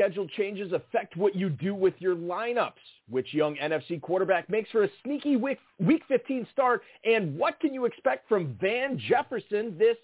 [0.00, 2.72] schedule changes affect what you do with your lineups?
[3.10, 6.82] Which young NFC quarterback makes for a sneaky week, week 15 start?
[7.04, 9.96] And what can you expect from Van Jefferson this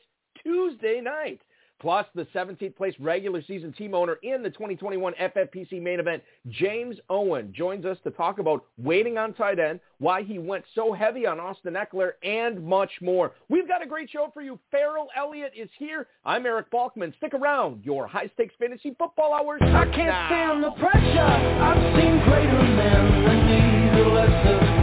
[0.42, 1.40] Tuesday night?
[1.80, 6.96] Plus, the 17th place regular season team owner in the 2021 FFPC main event, James
[7.10, 11.26] Owen, joins us to talk about waiting on tight end, why he went so heavy
[11.26, 13.32] on Austin Ekeler, and much more.
[13.48, 14.58] We've got a great show for you.
[14.70, 16.06] Ferrell Elliott is here.
[16.24, 17.14] I'm Eric Balkman.
[17.16, 17.84] Stick around.
[17.84, 19.60] Your high-stakes fantasy football hours.
[19.62, 20.28] I can't now.
[20.28, 21.20] stand the pressure.
[21.20, 24.76] I've seen greater men than me, the lesser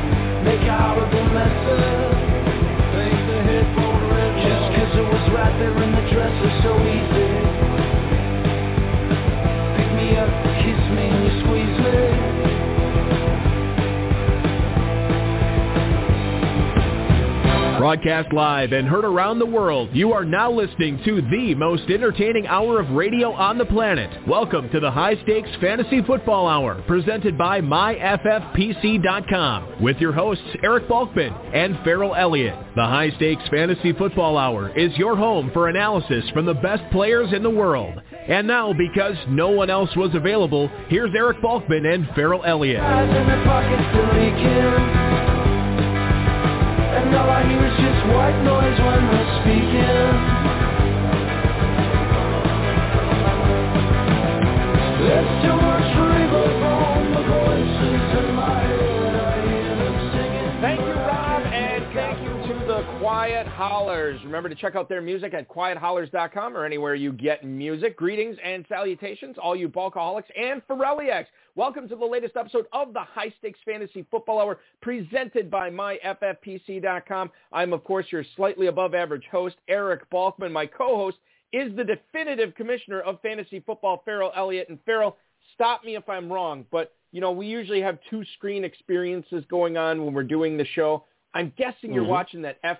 [0.43, 2.12] make out of the.
[5.33, 7.12] Right there in the dresser, so easy.
[17.83, 22.47] Broadcast live and heard around the world, you are now listening to the most entertaining
[22.47, 24.25] hour of radio on the planet.
[24.25, 30.87] Welcome to the High Stakes Fantasy Football Hour, presented by MyFFPC.com, with your hosts Eric
[30.87, 32.57] Balkman and Ferrell Elliott.
[32.77, 37.33] The High Stakes Fantasy Football Hour is your home for analysis from the best players
[37.33, 38.01] in the world.
[38.29, 42.79] And now, because no one else was available, here's Eric Balkman and Ferrell Elliott.
[47.11, 50.43] I hear is just white noise when they're speaking.
[55.43, 55.93] Too much
[57.13, 59.15] the voices in my head.
[59.15, 59.35] I
[60.13, 60.61] singing.
[60.61, 64.19] Thank you, Rob, and thank you to the Quiet Hollers.
[64.23, 67.97] Remember to check out their music at quiethollers.com or anywhere you get music.
[67.97, 71.27] Greetings and salutations, all you Balkaholics and Ferrelliacs.
[71.55, 77.29] Welcome to the latest episode of the High Stakes Fantasy Football Hour presented by MyFFPC.com.
[77.51, 80.51] I'm, of course, your slightly above average host, Eric Balkman.
[80.51, 81.17] My co-host
[81.51, 84.69] is the definitive commissioner of fantasy football, Ferrell Elliott.
[84.69, 85.15] And Ferrell,
[85.53, 89.77] stop me if I'm wrong, but you know, we usually have two screen experiences going
[89.77, 91.05] on when we're doing the show.
[91.35, 92.09] I'm guessing you're Mm-hmm.
[92.11, 92.79] watching that F-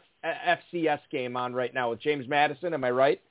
[0.73, 2.73] FCS game on right now with James Madison.
[2.73, 3.21] Am I right?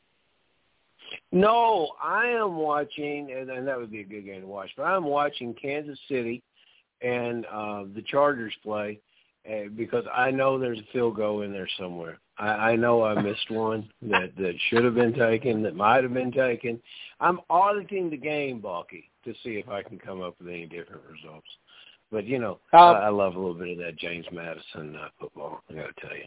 [1.30, 4.70] No, I am watching, and, and that would be a good game to watch.
[4.76, 6.42] But I'm watching Kansas City
[7.00, 9.00] and uh, the Chargers play
[9.50, 12.18] uh, because I know there's a field goal in there somewhere.
[12.38, 16.14] I, I know I missed one that that should have been taken, that might have
[16.14, 16.80] been taken.
[17.20, 21.02] I'm auditing the game, Balky, to see if I can come up with any different
[21.10, 21.48] results.
[22.10, 25.62] But you know, I, I love a little bit of that James Madison uh, football.
[25.70, 26.24] I got to tell you.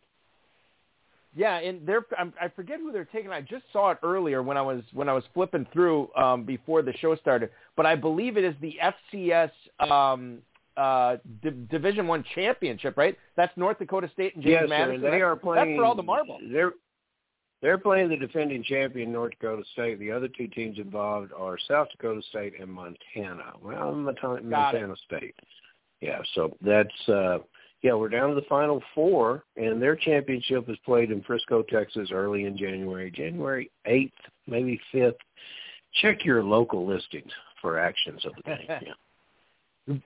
[1.35, 3.29] Yeah, and they're I'm, I forget who they're taking.
[3.31, 6.81] I just saw it earlier when I was when I was flipping through um, before
[6.81, 7.49] the show started.
[7.75, 8.77] But I believe it is the
[9.13, 10.39] FCS um,
[10.77, 13.17] uh, D- Division One championship, right?
[13.35, 14.69] That's North Dakota State and James yes.
[14.69, 15.03] Madison.
[15.03, 15.71] and They are playing.
[15.71, 16.41] That's for all the marbles.
[16.51, 16.71] They're
[17.61, 19.99] they're playing the defending champion North Dakota State.
[19.99, 23.53] The other two teams involved are South Dakota State and Montana.
[23.61, 24.41] Well, Montana.
[24.41, 25.35] Montana State.
[25.99, 27.39] Yeah, so that's uh
[27.81, 32.09] yeah, we're down to the final four, and their championship is played in Frisco, Texas,
[32.11, 34.13] early in January, January eighth,
[34.47, 35.17] maybe fifth.
[36.01, 37.31] Check your local listings
[37.61, 38.65] for actions of the game.
[38.67, 38.93] Yeah.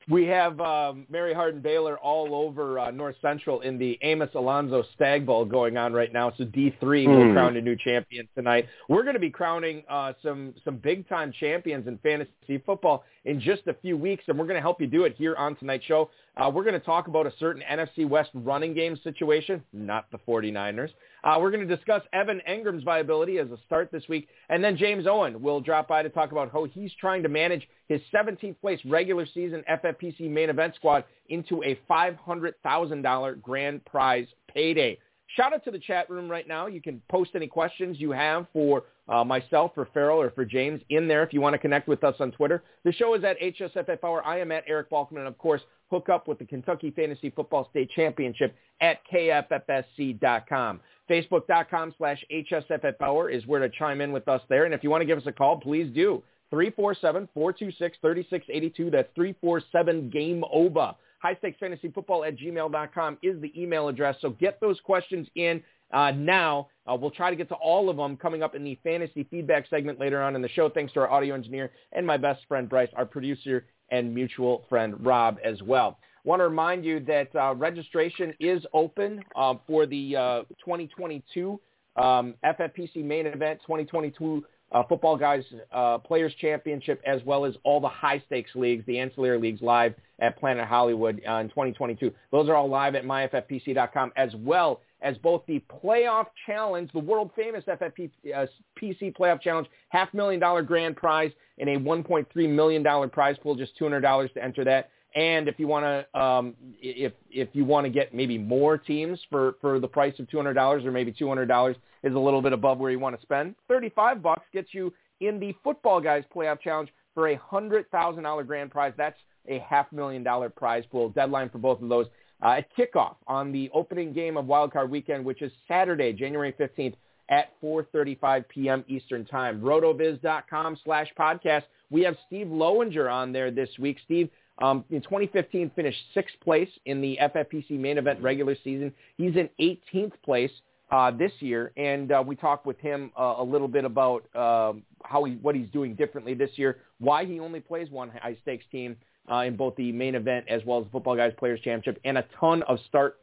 [0.09, 4.83] We have um, Mary Hardin Baylor all over uh, North Central in the Amos Alonzo
[4.93, 6.33] Stagg Bowl going on right now.
[6.37, 7.31] So D3 will Hmm.
[7.31, 8.67] crown a new champion tonight.
[8.89, 13.39] We're going to be crowning uh, some some big time champions in fantasy football in
[13.39, 15.85] just a few weeks, and we're going to help you do it here on tonight's
[15.85, 16.09] show.
[16.37, 20.17] Uh, we're going to talk about a certain NFC West running game situation, not the
[20.19, 20.89] 49ers.
[21.23, 24.77] Uh, we're going to discuss Evan Engram's viability as a start this week, and then
[24.77, 28.59] James Owen will drop by to talk about how he's trying to manage his 17th
[28.61, 34.97] place regular season FFPC main event squad into a $500,000 grand prize payday.
[35.35, 36.65] Shout out to the chat room right now.
[36.67, 40.81] You can post any questions you have for uh, myself, for Ferrell, or for James
[40.89, 42.63] in there if you want to connect with us on Twitter.
[42.85, 44.23] The show is at HSFF Hour.
[44.25, 45.17] I am at Eric Balkman.
[45.17, 50.79] And, of course, hook up with the Kentucky Fantasy Football State Championship at KFFSC.com.
[51.09, 54.65] Facebook.com slash HSFF Hour is where to chime in with us there.
[54.65, 56.21] And if you want to give us a call, please do.
[56.53, 58.91] 347-426-3682.
[58.91, 60.95] That's 347-GAME-OVA.
[61.21, 64.15] High Stakes Fantasy Football at gmail.com is the email address.
[64.21, 66.67] So get those questions in uh, now.
[66.89, 69.67] Uh, we'll try to get to all of them coming up in the fantasy feedback
[69.69, 70.69] segment later on in the show.
[70.69, 74.95] Thanks to our audio engineer and my best friend Bryce, our producer and mutual friend
[75.05, 75.99] Rob as well.
[76.23, 81.59] Want to remind you that uh, registration is open uh, for the uh, 2022
[81.95, 87.87] um, FFPC main event 2022 uh, Footballguys uh, Players Championship, as well as all the
[87.89, 92.11] high stakes leagues, the ancillary leagues live at Planet Hollywood in 2022.
[92.31, 97.31] Those are all live at myffpc.com, as well as both the playoff challenge, the world
[97.35, 98.45] famous FFPC uh,
[98.81, 104.33] playoff challenge, half million dollar grand prize and a $1.3 million prize pool, just $200
[104.33, 104.89] to enter that.
[105.15, 109.19] And if you want to, um, if if you want to get maybe more teams
[109.31, 112.19] for for the price of two hundred dollars, or maybe two hundred dollars is a
[112.19, 115.55] little bit above where you want to spend, thirty five bucks gets you in the
[115.65, 118.93] Footballguys Playoff Challenge for a hundred thousand dollar grand prize.
[118.97, 119.17] That's
[119.47, 121.09] a half million dollar prize pool.
[121.09, 122.05] Deadline for both of those
[122.41, 126.95] uh, kickoff on the opening game of Wildcard Weekend, which is Saturday, January fifteenth
[127.29, 128.83] at 4.35 p.m.
[128.87, 129.61] Eastern Time.
[129.61, 131.63] Rotoviz.com slash podcast.
[131.89, 133.97] We have Steve Lowinger on there this week.
[134.03, 134.29] Steve,
[134.61, 138.91] um, in 2015, finished sixth place in the FFPC main event regular season.
[139.17, 140.51] He's in 18th place
[140.91, 144.81] uh, this year, and uh, we talked with him uh, a little bit about um,
[145.03, 148.65] how he, what he's doing differently this year, why he only plays one high stakes
[148.71, 148.97] team
[149.31, 152.25] uh, in both the main event as well as the Footballguys Players Championship, and a
[152.39, 153.19] ton of start,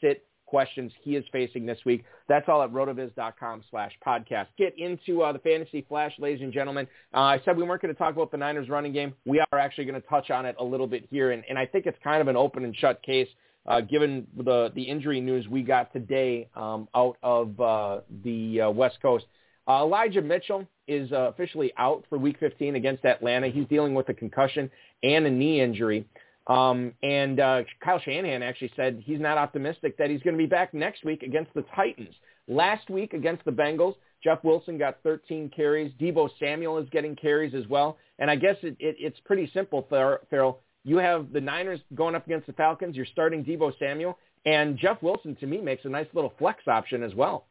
[0.00, 2.04] sit, questions he is facing this week.
[2.28, 4.48] That's all at rotoviz.com slash podcast.
[4.58, 6.86] Get into uh, the fantasy flash, ladies and gentlemen.
[7.14, 9.14] Uh, I said we weren't going to talk about the Niners running game.
[9.24, 11.64] We are actually going to touch on it a little bit here, and, and I
[11.64, 13.28] think it's kind of an open and shut case
[13.66, 18.70] uh, given the, the injury news we got today um, out of uh, the uh,
[18.70, 19.24] West Coast.
[19.68, 23.48] Uh, Elijah Mitchell is uh, officially out for Week 15 against Atlanta.
[23.48, 24.70] He's dealing with a concussion
[25.02, 26.06] and a knee injury.
[26.48, 30.48] Um, and uh, Kyle Shanahan actually said he's not optimistic that he's going to be
[30.48, 32.14] back next week against the Titans.
[32.48, 33.94] Last week against the Bengals,
[34.24, 35.92] Jeff Wilson got 13 carries.
[36.00, 37.96] Deebo Samuel is getting carries as well.
[38.18, 40.60] And I guess it, it, it's pretty simple, Ferrell.
[40.84, 42.96] You have the Niners going up against the Falcons.
[42.96, 44.18] You're starting Deebo Samuel.
[44.44, 47.46] And Jeff Wilson, to me, makes a nice little flex option as well.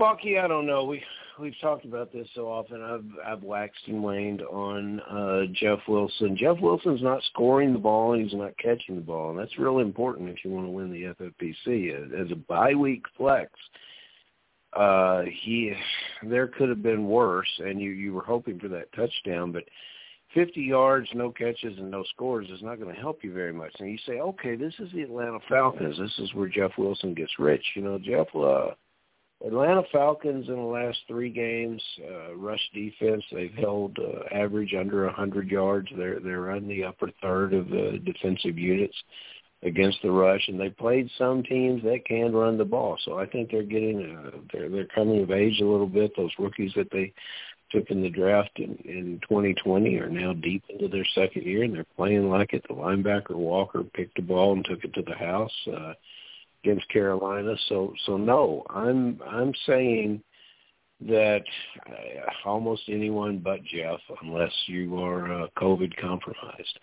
[0.00, 0.86] Bucky, I don't know.
[0.86, 1.02] We
[1.38, 2.80] we've talked about this so often.
[2.80, 6.38] I've I've waxed and waned on uh, Jeff Wilson.
[6.38, 9.82] Jeff Wilson's not scoring the ball and he's not catching the ball, and that's really
[9.82, 12.18] important if you want to win the FFPC.
[12.18, 13.50] As a bye week flex,
[14.72, 15.74] uh, he
[16.22, 19.64] there could have been worse, and you you were hoping for that touchdown, but.
[20.32, 23.72] 50 yards, no catches, and no scores is not going to help you very much.
[23.80, 25.98] And you say, okay, this is the Atlanta Falcons.
[25.98, 27.64] This is where Jeff Wilson gets rich.
[27.74, 28.74] You know, Jeff uh,
[29.44, 35.06] Atlanta Falcons in the last three games, uh, rush defense, they've held uh, average under
[35.06, 35.88] 100 yards.
[35.96, 38.96] They're they're in the upper third of the defensive units
[39.62, 42.98] against the rush, and they played some teams that can run the ball.
[43.04, 46.12] So I think they're getting uh, they're they're coming of age a little bit.
[46.16, 47.12] Those rookies that they
[47.70, 51.74] took in the draft in, in 2020 are now deep into their second year, and
[51.74, 52.64] they're playing like it.
[52.68, 55.52] The linebacker Walker picked the ball and took it to the house.
[55.66, 55.94] Uh,
[56.62, 57.54] against Carolina.
[57.68, 60.22] So so no, I'm I'm saying
[61.08, 61.42] that
[61.88, 66.78] uh, almost anyone but Jeff, unless you are uh, COVID compromised.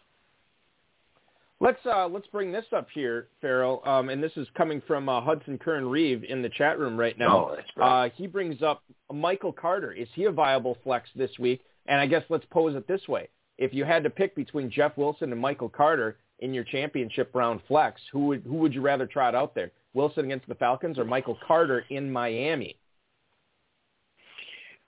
[1.59, 5.21] Let's uh, let's bring this up here, Ferrell, um, and this is coming from uh,
[5.21, 7.47] Hudson Kern Reeve in the chat room right now.
[7.47, 8.05] Oh, that's right.
[8.05, 9.91] Uh, he brings up Michael Carter.
[9.91, 11.61] Is he a viable flex this week?
[11.87, 13.27] And I guess let's pose it this way:
[13.57, 17.61] If you had to pick between Jeff Wilson and Michael Carter, in your championship round
[17.67, 19.71] flex, who would who would you rather trot out there?
[19.93, 22.77] Wilson against the Falcons or Michael Carter in Miami?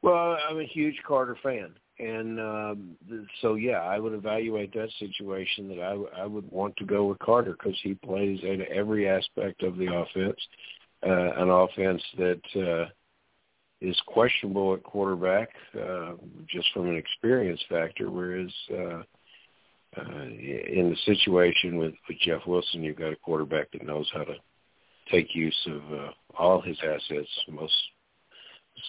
[0.02, 2.98] Well, I'm a huge Carter fan, and um,
[3.42, 7.20] so yeah, I would evaluate that situation that I, I would want to go with
[7.20, 10.40] Carter because he plays in every aspect of the offense,
[11.06, 12.90] uh, an offense that uh,
[13.82, 16.14] is questionable at quarterback uh,
[16.48, 18.52] just from an experience factor, whereas.
[18.72, 19.02] Uh,
[19.98, 24.24] uh, in the situation with, with Jeff Wilson, you've got a quarterback that knows how
[24.24, 24.36] to
[25.12, 27.30] take use of uh, all his assets.
[27.50, 27.74] Most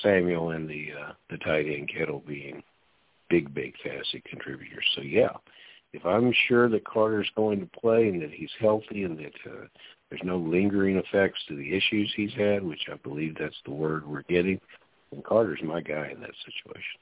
[0.03, 2.63] Samuel and the uh, the tight end Kittle being
[3.29, 4.85] big, big fantasy contributors.
[4.95, 5.33] So yeah,
[5.93, 9.67] if I'm sure that Carter's going to play and that he's healthy and that uh,
[10.09, 14.07] there's no lingering effects to the issues he's had, which I believe that's the word
[14.07, 14.61] we're getting,
[15.11, 17.01] then Carter's my guy in that situation.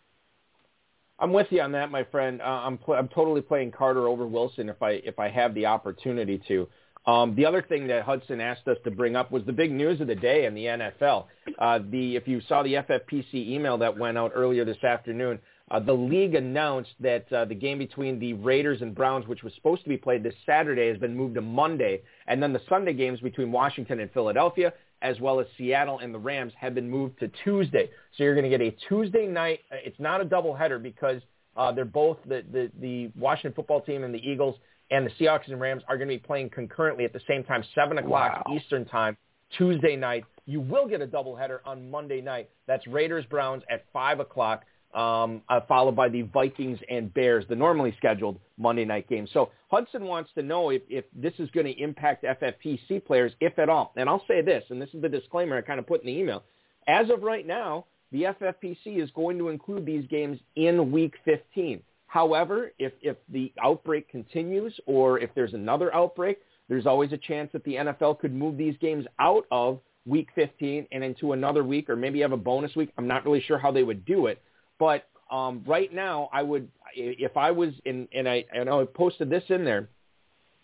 [1.19, 2.41] I'm with you on that, my friend.
[2.41, 5.67] Uh, I'm pl- I'm totally playing Carter over Wilson if I if I have the
[5.67, 6.69] opportunity to.
[7.07, 10.01] Um, the other thing that Hudson asked us to bring up was the big news
[10.01, 11.25] of the day in the NFL.
[11.59, 15.39] Uh, the if you saw the FFPC email that went out earlier this afternoon,
[15.71, 19.55] uh, the league announced that uh, the game between the Raiders and Browns, which was
[19.55, 22.93] supposed to be played this Saturday, has been moved to Monday, and then the Sunday
[22.93, 24.73] games between Washington and Philadelphia
[25.03, 27.91] as well as Seattle and the Rams have been moved to Tuesday.
[28.17, 29.61] So you're going to get a Tuesday night.
[29.71, 31.23] Uh, it's not a doubleheader because
[31.57, 34.57] uh, they're both the, the, the Washington football team and the Eagles
[34.91, 37.63] and the Seahawks and Rams are going to be playing concurrently at the same time,
[37.75, 38.55] 7 o'clock wow.
[38.57, 39.17] Eastern time,
[39.57, 40.25] Tuesday night.
[40.47, 42.49] You will get a doubleheader on Monday night.
[42.67, 44.65] That's Raiders Browns at 5 o'clock.
[44.95, 49.29] Um, uh, followed by the Vikings and Bears, the normally scheduled Monday night game.
[49.33, 53.59] So Hudson wants to know if, if this is going to impact FFPC players, if
[53.59, 53.93] at all.
[53.97, 56.19] And I'll say this, and this is the disclaimer I kind of put in the
[56.19, 56.43] email.
[56.87, 61.83] As of right now, the FFPC is going to include these games in Week 15.
[62.07, 66.39] However, if, if the outbreak continues or if there's another outbreak,
[66.71, 70.87] there's always a chance that the NFL could move these games out of Week 15
[70.91, 72.91] and into another week or maybe have a bonus week.
[72.97, 74.41] I'm not really sure how they would do it.
[74.79, 79.29] But um, right now, I would, if I was in, and I, and I posted
[79.29, 79.89] this in there,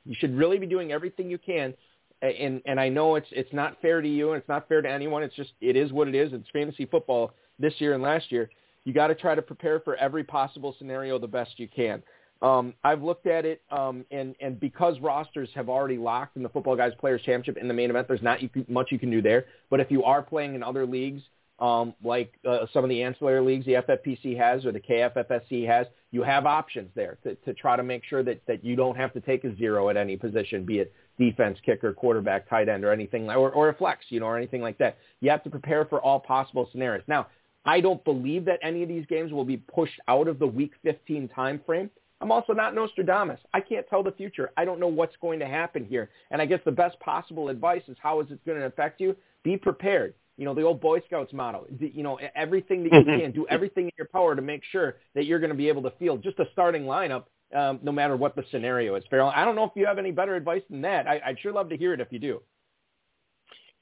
[0.04, 1.74] you should really be doing everything you can.
[2.22, 4.90] And, and I know it's, it's not fair to you and it's not fair to
[4.90, 5.22] anyone.
[5.22, 6.32] It's just, it is what it is.
[6.32, 8.48] It's fantasy football this year and last year.
[8.84, 12.02] You got to try to prepare for every possible scenario the best you can.
[12.42, 16.48] Um, I've looked at it, um, and and because rosters have already locked in the
[16.50, 19.46] Footballguys Players Championship in the main event, there's not much you can do there.
[19.70, 21.22] But if you are playing in other leagues,
[21.58, 25.86] um, like uh, some of the ancillary leagues the FFPC has or the KFFSC has,
[26.10, 29.12] you have options there to, to try to make sure that, that you don't have
[29.12, 32.90] to take a zero at any position, be it defense, kicker, quarterback, tight end, or
[32.90, 34.98] anything, or, or a flex, you know, or anything like that.
[35.20, 37.04] You have to prepare for all possible scenarios.
[37.06, 37.28] Now,
[37.64, 40.72] I don't believe that any of these games will be pushed out of the Week
[40.82, 41.88] 15 time frame.
[42.20, 43.40] I'm also not Nostradamus.
[43.52, 44.50] I can't tell the future.
[44.56, 46.10] I don't know what's going to happen here.
[46.30, 49.16] And I guess the best possible advice is how is it going to affect you?
[49.42, 53.20] Be prepared you know, the old Boy Scouts motto, you know, everything that you mm-hmm.
[53.20, 55.82] can, do everything in your power to make sure that you're going to be able
[55.82, 57.24] to field just a starting lineup
[57.54, 59.04] um, no matter what the scenario is.
[59.08, 61.06] Farrell, I don't know if you have any better advice than that.
[61.06, 62.42] I, would sure love to hear it if you do.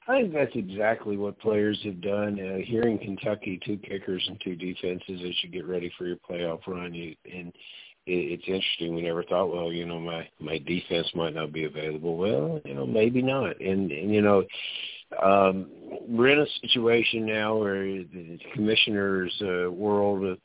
[0.07, 2.39] I think that's exactly what players have done.
[2.39, 6.17] Uh, here in Kentucky, two kickers and two defenses as you get ready for your
[6.29, 6.93] playoff run.
[6.93, 7.47] You, and
[8.05, 8.95] it, it's interesting.
[8.95, 12.17] We never thought, well, you know, my my defense might not be available.
[12.17, 13.61] Well, you know, maybe not.
[13.61, 14.43] And and you know,
[15.21, 15.67] um,
[16.07, 20.37] we're in a situation now where the commissioner's uh, world of,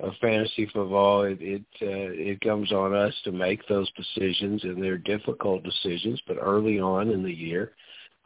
[0.00, 4.82] of fantasy football, it it, uh, it comes on us to make those decisions, and
[4.82, 6.20] they're difficult decisions.
[6.26, 7.72] But early on in the year,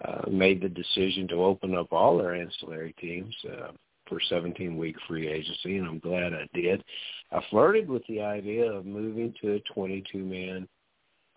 [0.05, 3.73] uh, made the decision to open up all our ancillary teams uh,
[4.09, 6.83] for 17-week free agency, and I'm glad I did.
[7.31, 10.67] I flirted with the idea of moving to a 22-man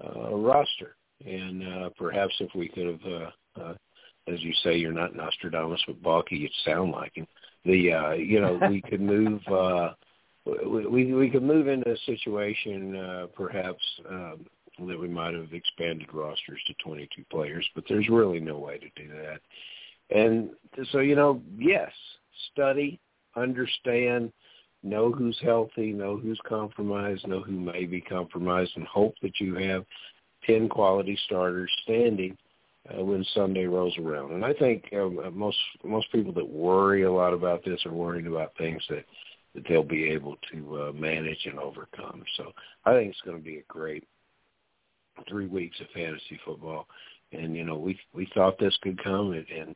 [0.03, 3.73] uh, roster, and uh, perhaps if we could have uh, uh,
[4.27, 7.27] as you say, you're not Nostradamus, but Balky, you sound like him.
[7.65, 9.93] The uh, you know we could move uh,
[10.45, 14.45] we we could move into a situation uh, perhaps um,
[14.87, 19.01] that we might have expanded rosters to 22 players, but there's really no way to
[19.01, 19.39] do that.
[20.15, 20.49] And
[20.91, 21.91] so you know, yes,
[22.51, 22.99] study,
[23.35, 24.31] understand,
[24.83, 29.55] know who's healthy, know who's compromised, know who may be compromised, and hope that you
[29.55, 29.85] have
[30.45, 32.37] 10 quality starters standing
[32.89, 34.31] uh, when Sunday rolls around.
[34.31, 38.27] And I think um, most most people that worry a lot about this are worrying
[38.27, 39.05] about things that
[39.55, 42.23] that they'll be able to uh, manage and overcome.
[42.37, 42.51] So
[42.85, 44.03] I think it's going to be a great
[45.29, 46.87] three weeks of fantasy football.
[47.31, 49.75] And you know, we we thought this could come, and, and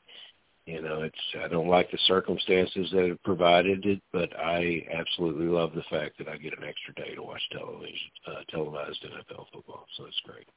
[0.65, 5.47] you know, it's I don't like the circumstances that have provided it, but I absolutely
[5.47, 9.45] love the fact that I get an extra day to watch television, uh, televised NFL
[9.53, 9.85] football.
[9.97, 10.47] So it's great.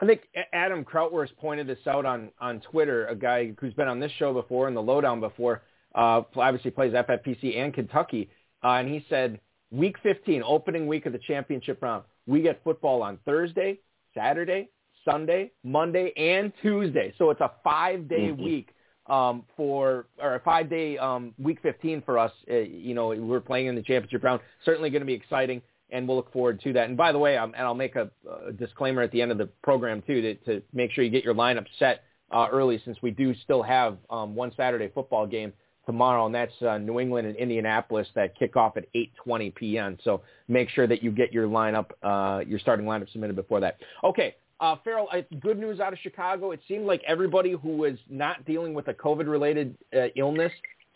[0.00, 3.98] I think Adam Krautwurst pointed this out on, on Twitter, a guy who's been on
[3.98, 5.62] this show before and the lowdown before,
[5.94, 8.30] uh, obviously plays FFPC and Kentucky.
[8.62, 9.40] Uh, and he said,
[9.72, 13.80] week 15, opening week of the championship round, we get football on Thursday,
[14.14, 14.68] Saturday,
[15.04, 17.12] Sunday, Monday, and Tuesday.
[17.18, 18.44] So it's a five-day mm-hmm.
[18.44, 18.68] week
[19.06, 22.32] um, for, or a five-day um, week 15 for us.
[22.48, 24.42] Uh, you know, we're playing in the championship round.
[24.64, 26.88] Certainly going to be exciting and we'll look forward to that.
[26.88, 28.10] And by the way, um, and I'll make a,
[28.46, 31.24] a, disclaimer at the end of the program too to, to make sure you get
[31.24, 35.52] your lineup set uh, early, since we do still have um, one Saturday football game
[35.86, 39.96] tomorrow, and that's uh, New England and Indianapolis that kick off at 8:20 p.m.
[40.04, 43.78] So make sure that you get your lineup, uh, your starting lineup submitted before that.
[44.04, 44.36] Okay.
[44.60, 46.50] Uh, Ferrell, good news out of Chicago.
[46.50, 50.50] It seemed like everybody who was not dealing with a COVID-related uh, illness,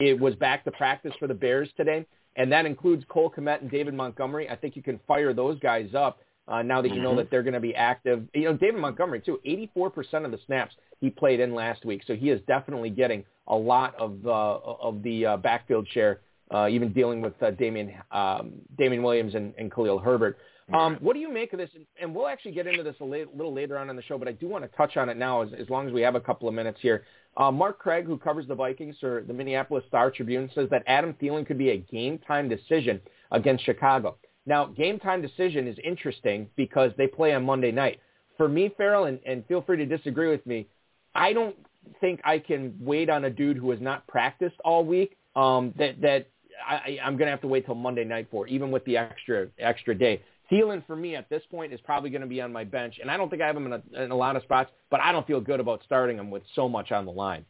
[0.08, 2.06] it was back to practice for the Bears today
[2.36, 4.48] and that includes Cole Kmet and David Montgomery.
[4.48, 7.18] I think you can fire those guys up uh, now that you know mm-hmm.
[7.18, 8.24] that they're going to be active.
[8.34, 9.38] You know, David Montgomery too.
[9.76, 13.56] 84% of the snaps he played in last week, so he is definitely getting a
[13.56, 16.20] lot of uh, of the uh, backfield share.
[16.52, 20.38] Uh, even dealing with uh, Damien um, Damien Williams and, and Khalil Herbert.
[20.72, 21.70] Um, what do you make of this?
[22.00, 24.32] And we'll actually get into this a little later on in the show, but I
[24.32, 26.48] do want to touch on it now as, as long as we have a couple
[26.48, 27.04] of minutes here.
[27.36, 31.14] Uh, Mark Craig, who covers the Vikings for the Minneapolis Star Tribune, says that Adam
[31.20, 34.16] Thielen could be a game time decision against Chicago.
[34.44, 38.00] Now, game time decision is interesting because they play on Monday night.
[38.36, 40.66] For me, Ferrell, and, and feel free to disagree with me,
[41.14, 41.56] I don't
[42.00, 45.16] think I can wait on a dude who has not practiced all week.
[45.34, 46.28] Um, that that
[46.66, 49.48] I, I'm going to have to wait till Monday night for, even with the extra
[49.58, 50.22] extra day.
[50.52, 53.10] Thielen for me at this point is probably going to be on my bench, and
[53.10, 55.10] I don't think I have him in a, in a lot of spots, but I
[55.10, 57.44] don't feel good about starting him with so much on the line.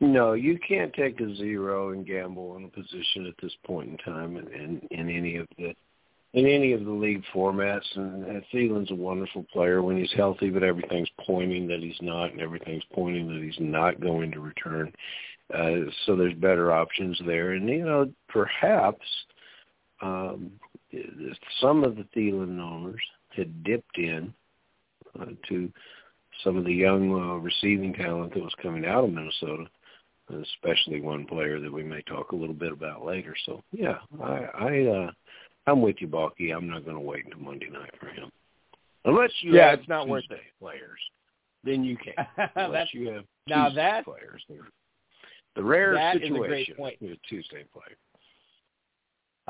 [0.00, 3.98] No, you can't take a zero and gamble on a position at this point in
[3.98, 5.74] time in, in, in any of the
[6.32, 7.84] in any of the league formats.
[7.96, 12.30] And, and Thielen's a wonderful player when he's healthy, but everything's pointing that he's not,
[12.30, 14.92] and everything's pointing that he's not going to return.
[15.52, 19.04] Uh, so there's better options there, and you know perhaps
[20.00, 20.52] um,
[21.60, 23.00] some of the Thielen owners
[23.36, 24.32] had dipped in
[25.20, 25.70] uh, to
[26.44, 29.64] some of the young uh, receiving talent that was coming out of Minnesota
[30.42, 33.34] especially one player that we may talk a little bit about later.
[33.46, 35.10] So yeah, I, I uh,
[35.66, 36.50] I'm with you, Balky.
[36.50, 38.30] I'm not going to wait until Monday night for him,
[39.04, 40.40] unless you yeah, have it's not Tuesday worth it.
[40.60, 41.00] players.
[41.64, 42.14] Then you can.
[42.56, 44.42] unless you have now that- players.
[44.48, 44.68] There.
[45.56, 47.20] The rare That is a situation great point.
[47.28, 47.96] Tuesday player.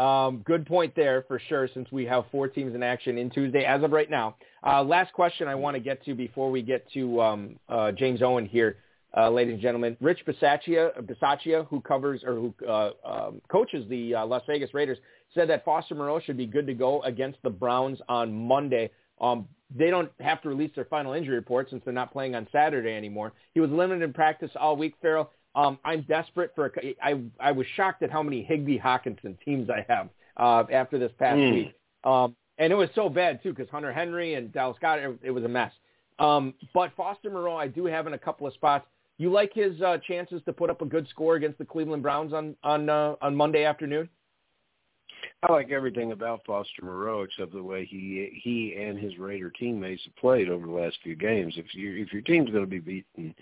[0.01, 3.67] Um, good point there for sure, since we have four teams in action in Tuesday
[3.67, 4.37] as of right now.
[4.67, 8.23] Uh, last question I want to get to before we get to um, uh, James
[8.23, 8.79] Owen here,
[9.15, 9.99] uh, ladies and gentlemen.
[10.01, 14.97] Rich Bisaccia, Bisaccia, who covers or who uh, um, coaches the uh, Las Vegas Raiders,
[15.35, 18.91] said that Foster Moreau should be good to go against the Browns on Monday.
[19.21, 22.49] Um, they don't have to release their final injury report since they're not playing on
[22.51, 23.35] Saturday anymore.
[23.53, 25.31] He was limited in practice all week, Ferrell.
[25.55, 26.67] Um, I'm desperate for.
[26.67, 30.99] A, I I was shocked at how many Higbee Hockenson teams I have uh, after
[30.99, 31.53] this past Mm.
[31.53, 35.19] week, um, and it was so bad too because Hunter Henry and Dalton Schultz.
[35.23, 35.73] It, it was a mess.
[36.19, 38.87] Um, but Foster Moreau, I do have in a couple of spots.
[39.19, 42.33] You like his uh, chances to put up a good score against the Cleveland Browns
[42.33, 44.09] on on uh, on Monday afternoon?
[45.43, 50.05] I like everything about Foster Moreau except the way he he and his Raider teammates
[50.05, 51.55] have played over the last few games.
[51.57, 53.35] If you if your team's going to be beaten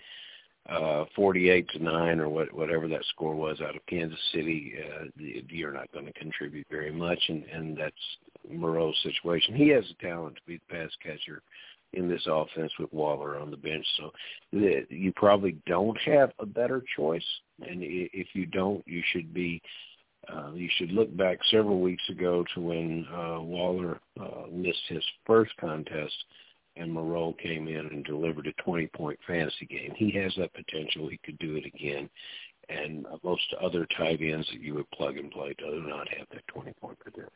[0.69, 5.05] uh, 48 to 9 or what, whatever that score was out of Kansas City, uh,
[5.17, 7.95] you're not going to contribute very much, and, and that's
[8.51, 9.55] Moreau's situation.
[9.55, 11.41] He has the talent to be the pass catcher
[11.93, 14.11] in this offense with Waller on the bench, so
[14.53, 17.25] the, you probably don't have a better choice,
[17.67, 19.61] and if you don't, you should be
[20.31, 25.03] uh, you should look back several weeks ago to when uh, Waller uh, missed his
[25.25, 26.13] first contest
[26.75, 29.93] and Moreau came in and delivered a 20-point fantasy game.
[29.95, 31.07] He has that potential.
[31.07, 32.09] He could do it again.
[32.69, 36.27] And uh, most other tight ends that you would plug and play do not have
[36.31, 37.31] that 20-point potential.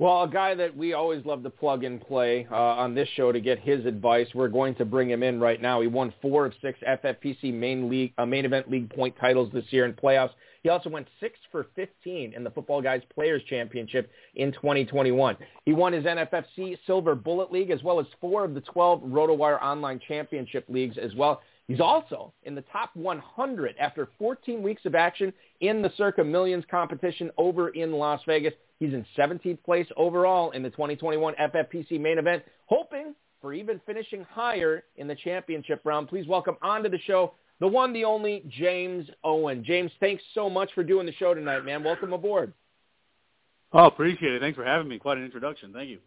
[0.00, 3.32] Well, a guy that we always love to plug and play uh, on this show
[3.32, 4.28] to get his advice.
[4.32, 5.80] We're going to bring him in right now.
[5.80, 9.64] He won four of six FFPC main league, uh, main event league point titles this
[9.70, 10.30] year in playoffs.
[10.68, 15.34] He also went six for 15 in the Football Guys Players Championship in 2021.
[15.64, 19.62] He won his NFFC Silver Bullet League as well as four of the 12 RotoWire
[19.62, 21.40] Online Championship leagues as well.
[21.68, 26.66] He's also in the top 100 after 14 weeks of action in the Circa Millions
[26.70, 28.52] competition over in Las Vegas.
[28.78, 34.26] He's in 17th place overall in the 2021 FFPC main event, hoping for even finishing
[34.30, 36.08] higher in the championship round.
[36.08, 39.64] Please welcome onto the show the one, the only James Owen.
[39.64, 41.82] James, thanks so much for doing the show tonight, man.
[41.82, 42.52] Welcome aboard.
[43.72, 44.40] Oh, appreciate it.
[44.40, 44.98] Thanks for having me.
[44.98, 45.72] Quite an introduction.
[45.72, 45.98] Thank you.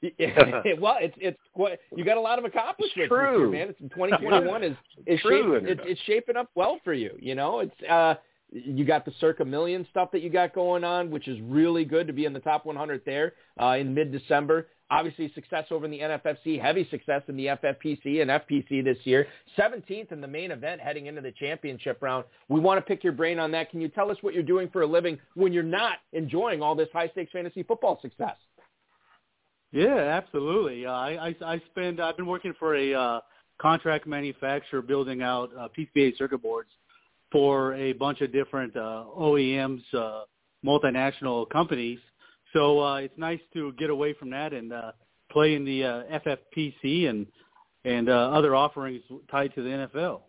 [0.80, 3.50] well, it's it's quite, you got a lot of accomplishments It's this year, true.
[3.50, 3.68] man.
[3.70, 5.92] It's 2021 is is True shape, it's, introduction.
[5.92, 7.16] it's shaping up well for you.
[7.20, 8.14] You know, it's uh
[8.50, 12.06] you got the circa million stuff that you got going on, which is really good
[12.06, 14.68] to be in the top 100 there uh, in mid-December.
[14.90, 19.26] Obviously, success over in the NFFC, heavy success in the FFPC and FPC this year.
[19.58, 22.24] 17th in the main event heading into the championship round.
[22.48, 23.70] We want to pick your brain on that.
[23.70, 26.74] Can you tell us what you're doing for a living when you're not enjoying all
[26.74, 28.36] this high-stakes fantasy football success?
[29.72, 30.86] Yeah, absolutely.
[30.86, 32.00] Uh, I, I I spend.
[32.00, 33.20] I've been working for a uh,
[33.60, 36.70] contract manufacturer building out uh, PCBA circuit boards
[37.30, 40.22] for a bunch of different uh, OEMs, uh,
[40.64, 41.98] multinational companies.
[42.52, 44.92] So uh, it's nice to get away from that and uh,
[45.30, 47.26] play in the uh, FFPC and
[47.84, 50.22] and uh, other offerings tied to the NFL.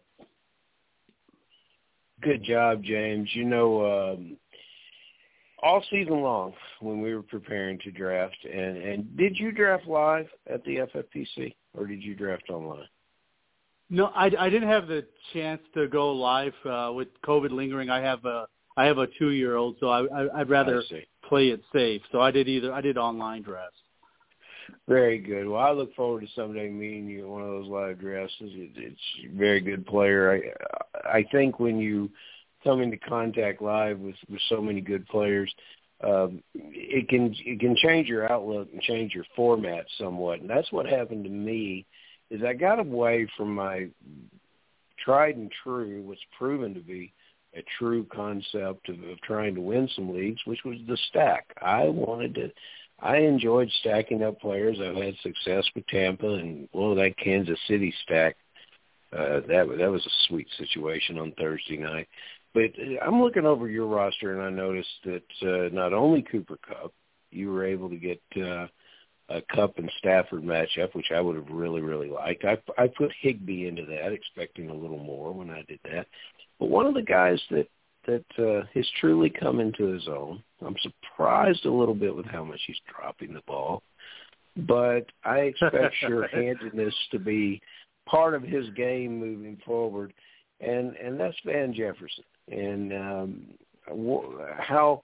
[2.21, 3.29] Good job, James.
[3.33, 4.37] You know, um,
[5.61, 10.27] all season long when we were preparing to draft, and, and did you draft live
[10.51, 12.87] at the FFPC or did you draft online?
[13.89, 17.89] No, I, I didn't have the chance to go live uh, with COVID lingering.
[17.89, 18.47] I have a
[18.77, 22.01] I have a two year old, so I, I I'd rather I play it safe.
[22.11, 23.79] So I did either I did online drafts.
[24.87, 25.47] Very good.
[25.47, 28.35] Well, I look forward to someday meeting you at one of those live drafts.
[28.41, 30.53] It, it's a very good player.
[31.03, 32.11] I I think when you
[32.63, 35.51] come into contact live with with so many good players,
[36.03, 40.41] um, it can it can change your outlook and change your format somewhat.
[40.41, 41.85] And that's what happened to me.
[42.29, 43.87] Is I got away from my
[45.03, 47.13] tried and true, what's proven to be
[47.55, 51.47] a true concept of, of trying to win some leagues, which was the stack.
[51.61, 52.51] I wanted to.
[53.01, 54.77] I enjoyed stacking up players.
[54.81, 58.35] I've had success with Tampa and well, that Kansas City stack.
[59.11, 62.07] Uh, that that was a sweet situation on Thursday night.
[62.53, 66.59] But uh, I'm looking over your roster and I noticed that uh, not only Cooper
[66.67, 66.93] Kupp,
[67.31, 68.67] you were able to get uh,
[69.29, 72.45] a Kupp and Stafford matchup, which I would have really, really liked.
[72.45, 76.07] I, I put Higbee into that, expecting a little more when I did that.
[76.59, 77.67] But one of the guys that
[78.05, 80.41] that uh, has truly come into his own.
[80.65, 83.83] I'm surprised a little bit with how much he's dropping the ball,
[84.55, 87.61] but I expect sure-handedness to be
[88.05, 90.13] part of his game moving forward,
[90.59, 92.23] and and that's Van Jefferson.
[92.49, 93.45] And um,
[94.57, 95.03] how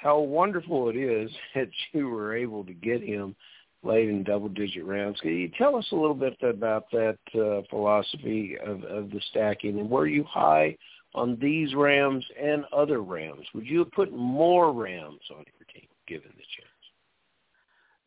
[0.00, 3.34] how wonderful it is that you were able to get him
[3.84, 5.20] late in double-digit rounds.
[5.20, 9.78] Can you tell us a little bit about that uh, philosophy of, of the stacking,
[9.78, 10.76] and were you high
[11.14, 13.46] on these Rams and other Rams?
[13.54, 16.68] Would you have put more Rams on your team given the chance?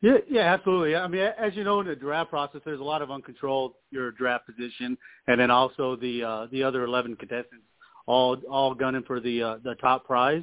[0.02, 0.96] Yeah, yeah, absolutely.
[0.96, 4.10] I mean, as you know, in the draft process, there's a lot of uncontrolled your
[4.10, 7.64] draft position, and then also the uh, the other 11 contestants
[8.06, 10.42] all all gunning for the uh, the top prize.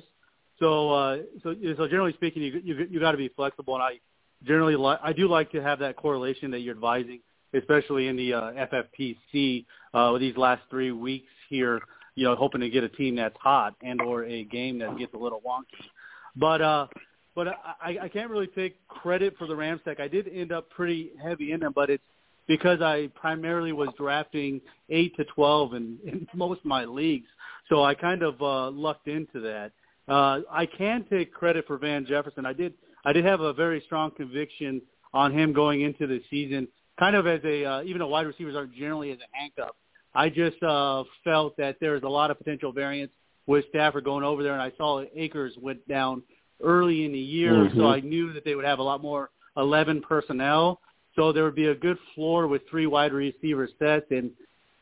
[0.59, 3.99] So, uh, so, so generally speaking, you you you got to be flexible, and I
[4.45, 7.21] generally li- I do like to have that correlation that you're advising,
[7.53, 11.79] especially in the uh, FFPC uh, these last three weeks here.
[12.15, 15.13] You know, hoping to get a team that's hot and or a game that gets
[15.13, 15.85] a little wonky.
[16.35, 16.87] But uh,
[17.35, 17.47] but
[17.81, 20.01] I, I can't really take credit for the Rams tech.
[20.01, 22.03] I did end up pretty heavy in them, but it's
[22.47, 27.27] because I primarily was drafting eight to twelve in, in most of my leagues,
[27.69, 29.71] so I kind of uh, lucked into that.
[30.09, 32.45] Uh, I can take credit for Van Jefferson.
[32.45, 32.73] I did
[33.05, 34.81] I did have a very strong conviction
[35.13, 36.67] on him going into the season,
[36.99, 39.75] kind of as a uh, even though wide receivers aren't generally as a handcuff.
[40.15, 43.11] I just uh, felt that there was a lot of potential variance
[43.45, 46.23] with Stafford going over there, and I saw Akers went down
[46.61, 47.79] early in the year, mm-hmm.
[47.79, 50.81] so I knew that they would have a lot more 11 personnel.
[51.15, 54.31] So there would be a good floor with three wide receiver sets, and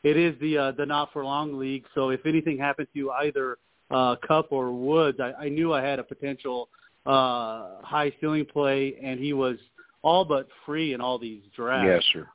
[0.02, 1.84] it is the uh, the not for long league.
[1.94, 3.58] So if anything happened to either
[3.90, 6.68] uh, Kupp or Woods, I, I knew I had a potential
[7.06, 9.56] uh, high ceiling play, and he was
[10.02, 11.86] all but free in all these drafts.
[11.86, 12.28] Yes, sir.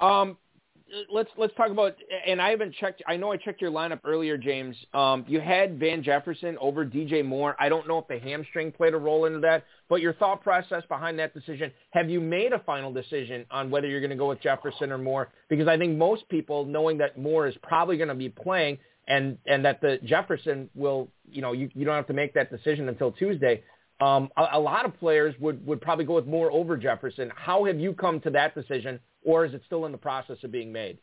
[0.00, 0.36] Um,
[1.10, 1.96] let's let's talk about.
[2.26, 3.02] And I haven't checked.
[3.06, 4.76] I know I checked your lineup earlier, James.
[4.94, 7.56] Um, you had Van Jefferson over DJ Moore.
[7.58, 10.82] I don't know if the hamstring played a role into that, but your thought process
[10.88, 11.72] behind that decision.
[11.90, 14.98] Have you made a final decision on whether you're going to go with Jefferson or
[14.98, 15.28] Moore?
[15.48, 19.38] Because I think most people, knowing that Moore is probably going to be playing, and
[19.46, 22.88] and that the Jefferson will, you know, you, you don't have to make that decision
[22.88, 23.62] until Tuesday.
[24.00, 27.32] Um, a, a lot of players would would probably go with Moore over Jefferson.
[27.34, 29.00] How have you come to that decision?
[29.26, 30.96] Or is it still in the process of being made?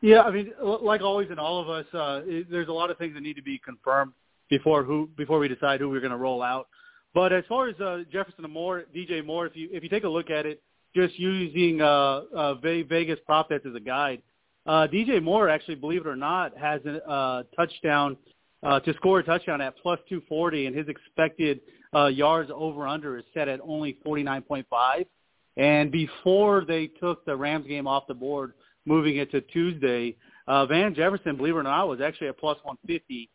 [0.00, 2.96] Yeah, I mean, like always in all of us, uh, it, there's a lot of
[2.96, 4.12] things that need to be confirmed
[4.48, 6.68] before who before we decide who we're going to roll out.
[7.12, 10.04] But as far as uh, Jefferson and Moore, DJ Moore, if you if you take
[10.04, 10.62] a look at it,
[10.96, 14.22] just using uh, uh, Vegas prop bets as a guide,
[14.66, 18.16] uh, DJ Moore actually, believe it or not, has a uh, touchdown
[18.62, 21.60] uh, to score a touchdown at plus 240, and his expected
[21.94, 25.06] uh, yards over under is set at only 49.5.
[25.60, 28.54] And before they took the Rams game off the board,
[28.86, 30.16] moving it to Tuesday,
[30.48, 33.28] uh, Van Jefferson, believe it or not, was actually a plus 150,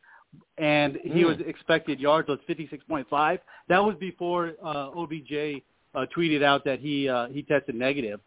[0.57, 1.27] and he mm.
[1.27, 3.39] was expected yards was 56.5.
[3.69, 5.61] That was before uh, OBJ
[5.93, 8.19] uh, tweeted out that he uh, he tested negative.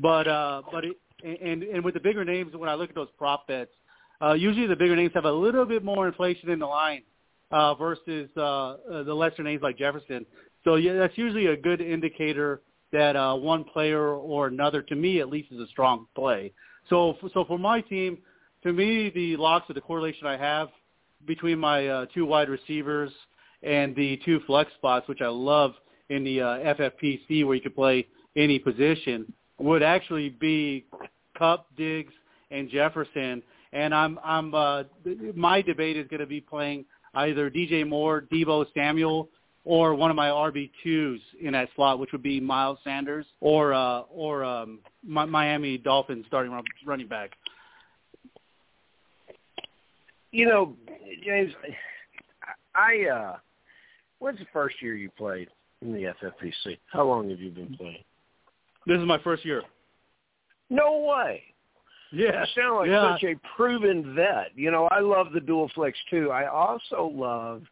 [0.00, 3.10] But uh, but it, and and with the bigger names, when I look at those
[3.18, 3.70] prop bets,
[4.22, 7.02] uh, usually the bigger names have a little bit more inflation in the line
[7.50, 10.24] uh, versus uh, uh, the lesser names like Jefferson.
[10.64, 12.62] So yeah, that's usually a good indicator
[12.92, 16.52] that uh, one player or another, to me at least, is a strong play.
[16.88, 18.18] So, so for my team,
[18.62, 20.68] to me, the locks of the correlation I have
[21.26, 23.10] between my uh, two wide receivers
[23.62, 25.74] and the two flex spots, which I love
[26.10, 30.86] in the uh, FFPC, where you can play any position, would actually be
[31.38, 32.12] Kupp, Diggs,
[32.50, 33.42] and Jefferson.
[33.72, 34.84] And I'm, I'm, uh,
[35.34, 39.28] my debate is going to be playing either DJ Moore, Deebo Samuel,
[39.64, 43.72] or one of my RB twos in that slot, which would be Miles Sanders or
[43.72, 46.52] uh, or um, Miami Dolphins starting
[46.84, 47.32] running back.
[50.32, 50.74] You know,
[51.24, 51.52] James,
[52.74, 53.36] I uh,
[54.18, 55.48] when's the first year you played
[55.82, 56.78] in the FFPC?
[56.90, 58.02] How long have you been playing?
[58.86, 59.62] This is my first year.
[60.70, 61.42] No way.
[62.12, 62.40] Yeah.
[62.40, 63.14] You sound like yeah.
[63.14, 64.50] such a proven vet.
[64.54, 66.30] You know, I love the dual flex too.
[66.30, 67.62] I also love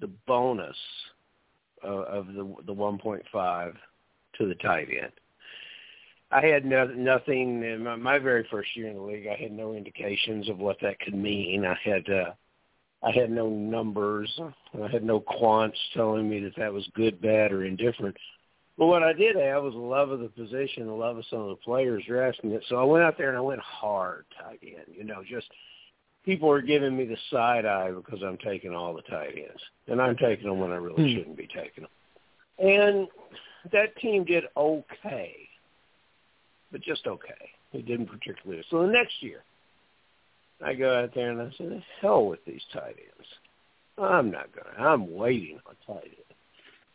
[0.00, 0.76] the bonus
[1.82, 3.74] of, of the the 1.5
[4.38, 5.12] to the tight end.
[6.32, 9.26] I had no, nothing in my, my very first year in the league.
[9.26, 11.64] I had no indications of what that could mean.
[11.64, 12.30] I had uh,
[13.02, 14.30] I had no numbers.
[14.80, 18.16] I had no quants telling me that that was good, bad, or indifferent.
[18.78, 21.40] But what I did have was a love of the position, a love of some
[21.40, 22.64] of the players drafting it.
[22.68, 24.96] So I went out there and I went hard tight end.
[24.96, 25.48] You know, just
[26.24, 30.00] people are giving me the side eye because I'm taking all the tight ends, and
[30.00, 31.18] I'm taking them when I really hmm.
[31.18, 31.88] shouldn't be taking them.
[32.58, 33.08] And
[33.72, 35.36] that team did okay,
[36.72, 37.50] but just okay.
[37.72, 38.64] It didn't particularly.
[38.70, 39.42] So the next year,
[40.64, 43.28] I go out there and I say, "The hell with these tight ends.
[43.96, 44.88] I'm not gonna.
[44.88, 46.40] I'm waiting on tight ends.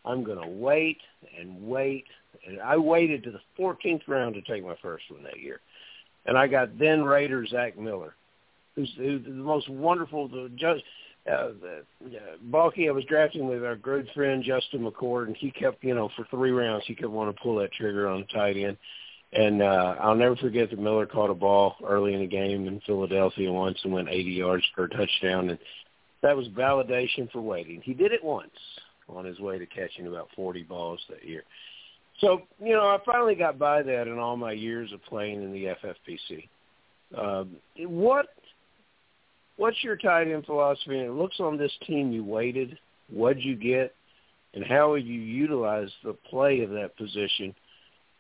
[0.03, 0.99] I'm gonna wait
[1.39, 2.05] and wait."
[2.45, 5.61] And I waited to the 14th round to take my first one that year,
[6.25, 8.15] and I got then Raider Zach Miller,
[8.75, 10.27] who's, who's the most wonderful.
[10.27, 10.81] The judge,
[11.31, 15.51] uh, the, uh, Balky, I was drafting with our good friend Justin McCord, and he
[15.51, 18.27] kept, you know, for three rounds, he kept wanting to pull that trigger on the
[18.27, 18.77] tight end.
[19.33, 22.79] And uh, I'll never forget that Miller caught a ball early in the game in
[22.85, 25.59] Philadelphia once and went 80 yards for a touchdown, and
[26.21, 27.81] that was validation for waiting.
[27.83, 28.51] He did it once
[29.09, 31.43] on his way to catching about 40 balls that year.
[32.21, 35.51] So, you know, I finally got by that in all my years of playing in
[35.51, 36.47] the FFPC.
[37.17, 38.27] Um, what
[39.57, 40.99] what's your tight end philosophy?
[40.99, 42.77] And it looks on this team you waited.
[43.09, 43.93] What'd you get?
[44.53, 47.53] And how would you utilize the play of that position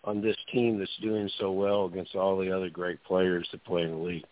[0.03, 3.83] on this team that's doing so well against all the other great players that play
[3.83, 4.25] in the league?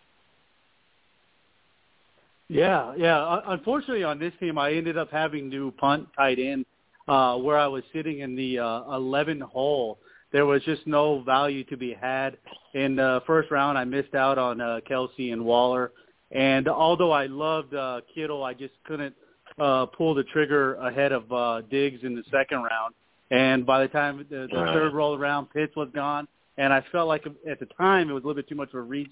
[2.49, 3.39] Yeah, yeah.
[3.47, 6.65] Unfortunately, on this team, I ended up having to punt tight end
[7.07, 9.97] uh, where I was sitting in the uh, 11 hole.
[10.31, 12.37] There was just no value to be had.
[12.73, 15.91] In the first round, I missed out on uh, Kelce and Waller.
[16.33, 19.15] And although I loved uh, Kittle, I just couldn't
[19.59, 22.93] uh, pull the trigger ahead of uh, Diggs in the second round.
[23.31, 24.73] And by the time the, the right.
[24.73, 26.27] third roll around, Pitts was gone.
[26.57, 28.75] And I felt like at the time it was a little bit too much of
[28.75, 29.11] a reach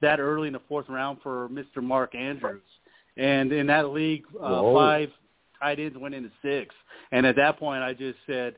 [0.00, 1.82] that early in the fourth round for Mr.
[1.82, 2.62] Mark Andrews.
[3.16, 5.10] And in that league, uh, five
[5.60, 6.74] tight ends went into six.
[7.12, 8.56] And at that point, I just said,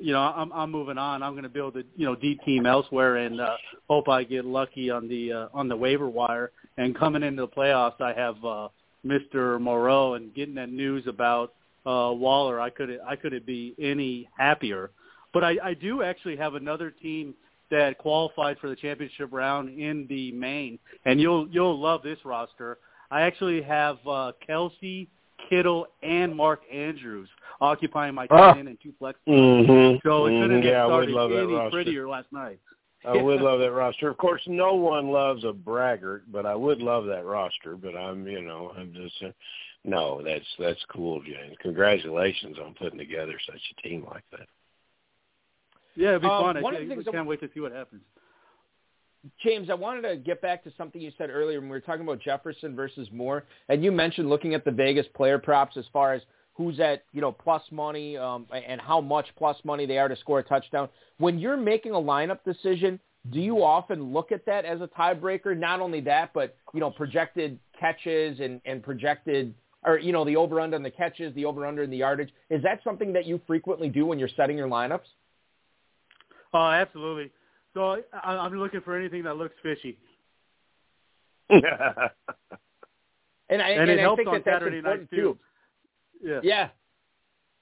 [0.00, 1.22] you know, I'm I'm moving on.
[1.22, 3.56] I'm going to build a you know deep team elsewhere and uh,
[3.88, 6.50] hope I get lucky on the uh, on the waiver wire.
[6.78, 8.68] And coming into the playoffs, I have uh,
[9.04, 9.60] Mr.
[9.60, 11.54] Moreau and getting that news about
[11.84, 12.60] uh, Waller.
[12.60, 14.90] I could I couldn't be any happier.
[15.32, 17.34] But I, I do actually have another team
[17.70, 22.78] that qualified for the championship round in the main, and you'll you'll love this roster.
[23.10, 25.08] I actually have uh, Kelce,
[25.48, 27.28] Kittle, and Mark Andrews
[27.60, 29.18] occupying my tight end and two flex.
[29.28, 30.06] Mm-hmm.
[30.06, 30.66] So it couldn't mm-hmm.
[30.66, 32.58] yeah, have started any prettier last night.
[33.04, 34.08] I would love that roster.
[34.08, 37.76] Of course, no one loves a braggart, but I would love that roster.
[37.76, 39.32] But I'm, you know, I'm just, uh,
[39.84, 41.56] no, that's that's cool, James.
[41.60, 44.46] Congratulations on putting together such a team like that.
[45.96, 46.56] Yeah, it'd be um, fun.
[46.56, 48.02] I one can't, of the can't wait to see what happens.
[49.42, 52.02] James, I wanted to get back to something you said earlier when we were talking
[52.02, 56.12] about Jefferson versus Moore, and you mentioned looking at the Vegas player props as far
[56.12, 56.22] as
[56.54, 60.16] who's at you know plus money um, and how much plus money they are to
[60.16, 60.88] score a touchdown.
[61.18, 65.56] When you're making a lineup decision, do you often look at that as a tiebreaker?
[65.56, 70.36] Not only that, but you know projected catches and, and projected or you know the
[70.36, 72.30] over under on the catches, the over under in the yardage.
[72.50, 75.00] Is that something that you frequently do when you're setting your lineups?
[76.54, 77.30] Oh, absolutely.
[77.74, 79.98] So I, I'm looking for anything that looks fishy.
[81.50, 82.10] and I,
[83.48, 85.16] and, and I think that that's Saturday important too.
[85.16, 85.38] too.
[86.22, 86.40] Yeah.
[86.42, 86.68] Yeah.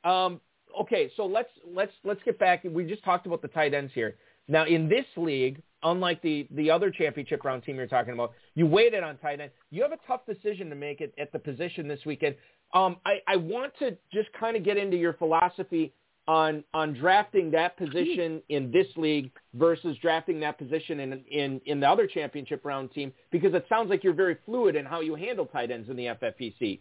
[0.04, 0.40] Um,
[0.80, 2.64] okay, so let's let's let's get back.
[2.64, 4.16] We just talked about the tight ends here.
[4.48, 8.66] Now in this league, unlike the the other championship round team you're talking about, you
[8.66, 9.50] waited on tight end.
[9.70, 12.34] You have a tough decision to make it at the position this weekend.
[12.72, 15.92] Um, I, I want to just kind of get into your philosophy
[16.28, 21.80] on on drafting that position in this league versus drafting that position in in in
[21.80, 25.14] the other championship round team because it sounds like you're very fluid in how you
[25.14, 26.80] handle tight ends in the FFPC.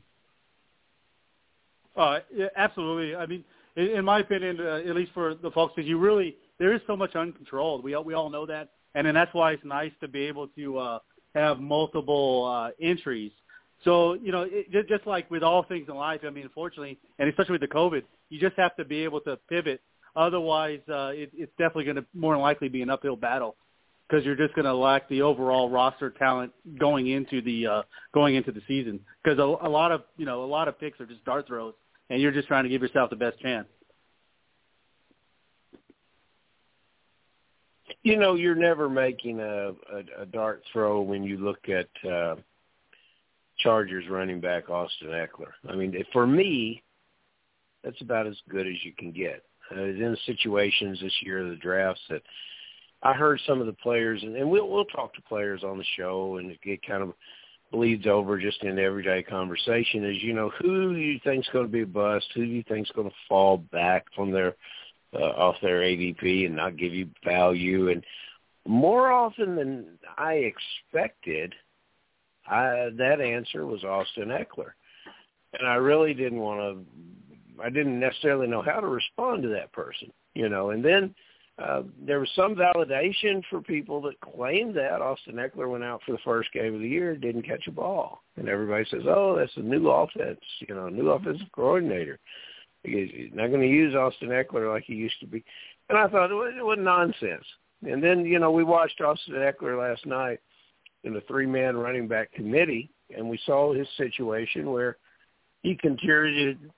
[2.00, 2.20] Uh,
[2.56, 3.16] absolutely.
[3.16, 3.44] I mean,
[3.76, 7.16] in, my opinion, uh, at least for the folks, you really there is so much
[7.16, 7.84] uncontrolled.
[7.84, 10.48] We all, we all know that, and then that's why it's nice to be able
[10.50, 11.00] to uh,
[11.36, 13.32] have multiple uh, entries
[13.84, 17.30] so you know, it, just like with all things in life, I mean, unfortunately, and
[17.30, 19.82] especially with the COVID, you just have to be able to pivot.
[20.16, 23.56] Otherwise, uh, it, it's definitely going to more than likely be an uphill battle
[24.08, 27.82] because you're just going to lack the overall roster talent going into the uh,
[28.14, 29.00] going into the season.
[29.24, 31.74] Because a, a lot of you know a lot of picks are just dart throws,
[32.10, 33.68] and you're just trying to give yourself the best chance.
[38.04, 42.10] You know, you're never making a, a, a dart throw when you look at.
[42.10, 42.36] Uh,
[43.60, 45.52] Chargers running back Austin Ekeler.
[45.68, 46.82] I mean, for me,
[47.84, 49.44] that's about as good as you can get.
[49.72, 52.24] Uh, in situations this year, of the drafts that
[53.04, 55.86] I heard some of the players, and, and we'll we'll talk to players on the
[55.96, 57.14] show, and it kind of
[57.72, 60.06] bleeds over just in everyday conversation.
[60.06, 62.92] Is you know who you think's going to be a bust, who do you think's
[62.92, 64.56] going to fall back from their
[65.14, 68.04] uh, off their ADP and not give you value, and
[68.68, 69.86] more often than
[70.18, 71.56] I expected,
[72.48, 74.72] I, that answer was Austin Ekeler,
[75.58, 77.64] and I really didn't want to.
[77.64, 81.14] I didn't necessarily know how to respond to that person, you know, and then
[81.62, 86.14] uh, there was some validation for people that claimed that Austin Ekeler went out for
[86.14, 89.56] the first game of the year, didn't catch a ball, and everybody says, "Oh, that's
[89.58, 92.20] a new offense, you know, a new offensive coordinator.
[92.84, 95.44] He's not going to use Austin Ekeler like he used to be."
[95.90, 97.46] And I thought it was, it was nonsense.
[97.86, 100.40] And then, you know, we watched Austin Ekeler last night
[101.04, 104.98] in the three-man running back committee, and we saw his situation where
[105.64, 106.72] he contributed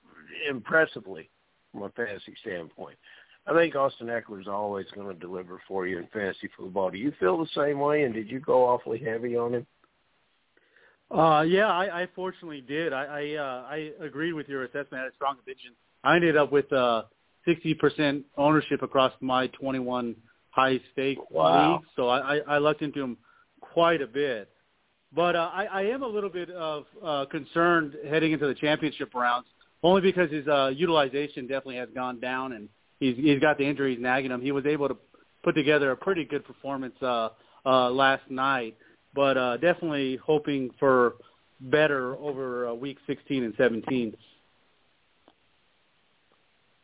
[0.48, 1.28] impressively
[1.72, 2.96] from a fantasy standpoint.
[3.46, 6.90] I think Austin Ekeler is always going to deliver for you in fantasy football.
[6.90, 8.04] Do you feel the same way?
[8.04, 9.66] And did you go awfully heavy on him?
[11.10, 12.92] Uh, yeah, I, I fortunately did.
[12.92, 14.94] I I, uh, I agreed with your assessment.
[14.94, 15.72] I had a strong conviction.
[16.04, 17.02] I ended up with uh,
[17.46, 20.16] 60% ownership across my 21
[20.50, 21.74] high stake wow.
[21.74, 23.18] leagues, so I, I, I lucked into him
[23.60, 24.48] quite a bit.
[25.14, 29.14] But uh, I, I am a little bit of uh, concerned heading into the championship
[29.14, 29.46] rounds,
[29.82, 32.68] only because his uh, utilization definitely has gone down and
[33.02, 34.40] he's he's got the injuries nagging him.
[34.40, 34.96] He was able to
[35.42, 37.30] put together a pretty good performance uh,
[37.66, 38.76] uh, last night,
[39.14, 41.14] but uh, definitely hoping for
[41.60, 44.16] better over uh, week 16 and 17.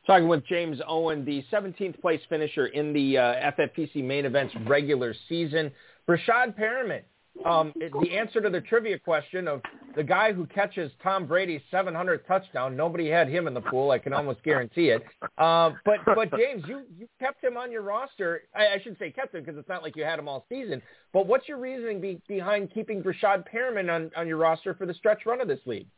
[0.07, 5.15] Talking with James Owen, the 17th place finisher in the uh, FFPC main event's regular
[5.29, 5.71] season.
[6.09, 7.03] Breshad Perriman
[7.44, 9.62] um, the answer to the trivia question of
[9.96, 12.77] the guy who catches Tom Brady's 700th touchdown.
[12.77, 13.90] Nobody had him in the pool.
[13.90, 15.03] I can almost guarantee it.
[15.38, 18.42] Uh, but but James, you you kept him on your roster.
[18.55, 20.83] I, I should say kept him because it's not like you had him all season.
[21.12, 24.94] But what's your reasoning be, behind keeping Breshad Perriman on on your roster for the
[24.94, 25.88] stretch run of this league?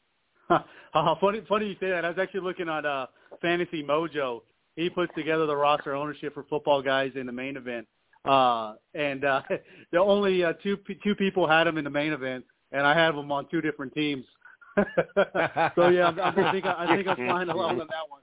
[0.50, 2.04] uh, funny funny you say that.
[2.04, 3.06] I was actually looking at uh,
[3.40, 4.40] Fantasy Mojo.
[4.76, 7.86] He puts together the roster ownership for football guys in the main event
[8.28, 9.42] uh, and uh,
[9.92, 13.14] the only uh, two two people had him in the main event, and I have
[13.14, 14.24] them on two different teams.
[14.76, 18.20] so yeah, I, I think I, I think I'm flying along on that one.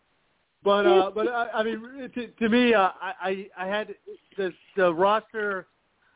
[0.63, 3.94] But uh, but I, I mean, to, to me, uh, I I had
[4.38, 5.68] the the roster.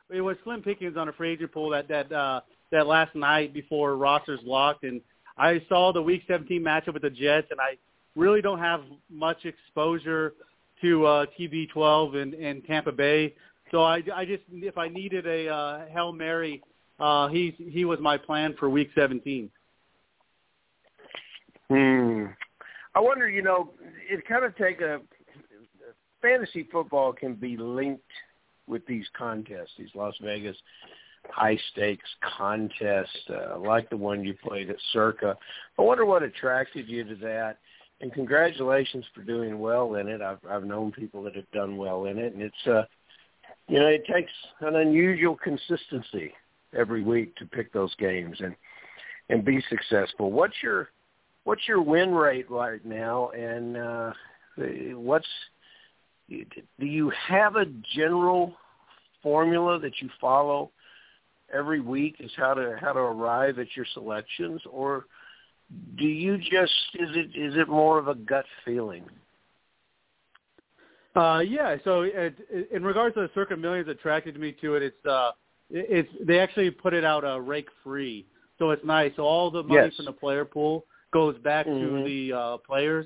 [0.10, 3.54] It was slim pickings on a free agent pool that that uh, that last night
[3.54, 5.02] before rosters locked, and
[5.38, 7.78] I saw the Week 17 matchup with the Jets, and I
[8.16, 10.34] really don't have much exposure
[10.82, 13.36] to uh, TB12 and, and Tampa Bay.
[13.72, 16.62] So I, I just if I needed a uh, hail mary,
[17.00, 19.50] uh, he he was my plan for week 17.
[21.70, 22.26] Hmm.
[22.96, 23.72] I wonder, you know,
[24.10, 25.00] it kind of take a
[26.22, 28.04] fantasy football can be linked
[28.68, 30.58] with these contests, these Las Vegas
[31.28, 35.38] high stakes contests, uh, like the one you played at Circa.
[35.78, 37.58] I wonder what attracted you to that.
[38.02, 40.22] And congratulations for doing well in it.
[40.22, 42.84] I've I've known people that have done well in it, and it's uh
[43.70, 46.34] you know, it takes an unusual consistency
[46.78, 48.56] every week to pick those games and
[49.30, 50.32] and be successful.
[50.32, 50.90] What's your
[51.44, 54.12] what's your win rate right now, and uh,
[54.96, 55.28] what's
[56.30, 58.54] do you have a general
[59.22, 60.72] formula that you follow
[61.54, 65.06] every week as how to how to arrive at your selections, or
[65.98, 69.06] do you just is it is it more of a gut feeling?
[71.20, 71.76] Uh, yeah.
[71.84, 72.36] So it,
[72.72, 74.84] in regards to the Circa Millions, attracted me to it.
[74.84, 75.32] It's uh,
[75.70, 78.26] it's they actually put it out uh, rake free,
[78.58, 79.12] so it's nice.
[79.18, 79.96] So all the money yes.
[79.96, 81.98] from the player pool goes back mm-hmm.
[81.98, 83.06] to the uh, players.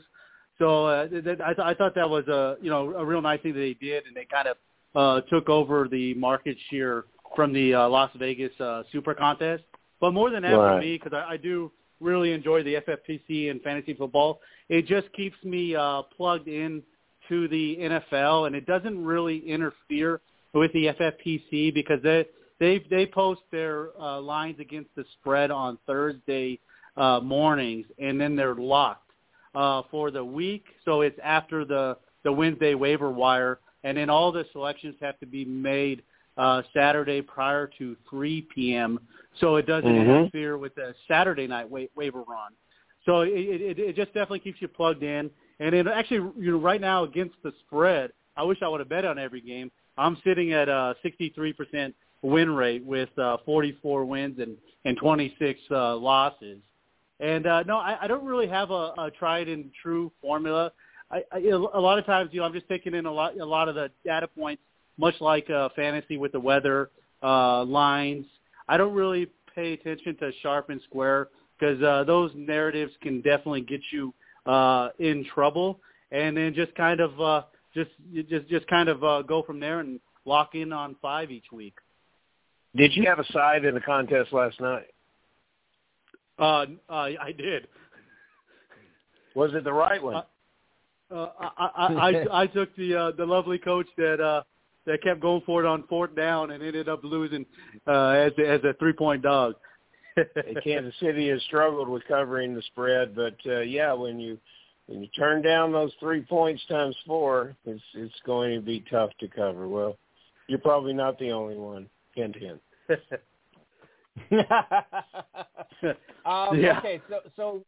[0.60, 3.22] So uh, th- th- I, th- I thought that was a you know a real
[3.22, 4.58] nice thing that they did, and they kind of
[4.96, 9.64] uh, took over the market share from the uh, Las Vegas uh, Super Contest.
[10.00, 10.76] But more than that right.
[10.76, 15.12] for me, because I, I do really enjoy the FFPC and fantasy football, it just
[15.14, 16.84] keeps me uh, plugged in
[17.30, 20.22] to the NFL, and it doesn't really interfere
[20.54, 22.26] with the FFPC because they
[22.60, 26.60] they they post their uh, lines against the spread on Thursday
[26.98, 29.12] uh, mornings, and then they're locked
[29.56, 30.66] uh, for the week.
[30.86, 35.26] So it's after the the Wednesday waiver wire, and then all the selections have to
[35.26, 36.04] be made
[36.38, 39.00] uh, Saturday prior to 3 p.m.
[39.40, 40.10] So it doesn't mm-hmm.
[40.10, 42.54] interfere with the Saturday night wa- waiver run.
[43.06, 45.30] So it, it, it just definitely keeps you plugged in.
[45.60, 48.90] And it actually, you know, right now against the spread, I wish I would have
[48.90, 49.72] bet on every game.
[49.98, 51.94] I'm sitting at a 63%
[52.24, 56.60] win rate with uh, 44 wins and and 26 uh, losses.
[57.20, 60.72] And uh, no, I, I don't really have a, a tried and true formula.
[61.10, 63.46] I, I, a lot of times, you know, I'm just taking in a lot a
[63.46, 64.62] lot of the data points
[64.98, 66.90] much like uh, fantasy with the weather
[67.22, 68.26] uh, lines.
[68.68, 73.62] I don't really pay attention to sharp and square because uh, those narratives can definitely
[73.62, 74.14] get you
[74.46, 75.80] uh, in trouble.
[76.12, 77.42] And then just kind of uh,
[77.74, 77.92] just
[78.30, 81.76] just just kind of uh, go from there and lock in on five each week.
[82.76, 84.88] Did you have a side in the contest last night?
[86.40, 87.68] Uh, uh, I did.
[89.36, 90.16] Was it the right one?
[90.16, 90.24] Uh,
[91.14, 94.44] uh, I, I, I, I took the uh, the lovely coach that uh,
[94.86, 97.46] that kept going for it on fourth down and ended up losing
[97.88, 99.56] uh, as as a three point dog.
[100.64, 104.38] Kansas City has struggled with covering the spread, but uh, yeah, when you
[104.88, 109.12] when you turn down those three points times four, it's it's going to be tough
[109.20, 109.68] to cover.
[109.68, 109.98] Well,
[110.48, 111.88] you're probably not the only one.
[112.16, 112.62] Hint, hint.
[116.26, 116.80] um, Yeah.
[116.80, 117.64] Okay, so so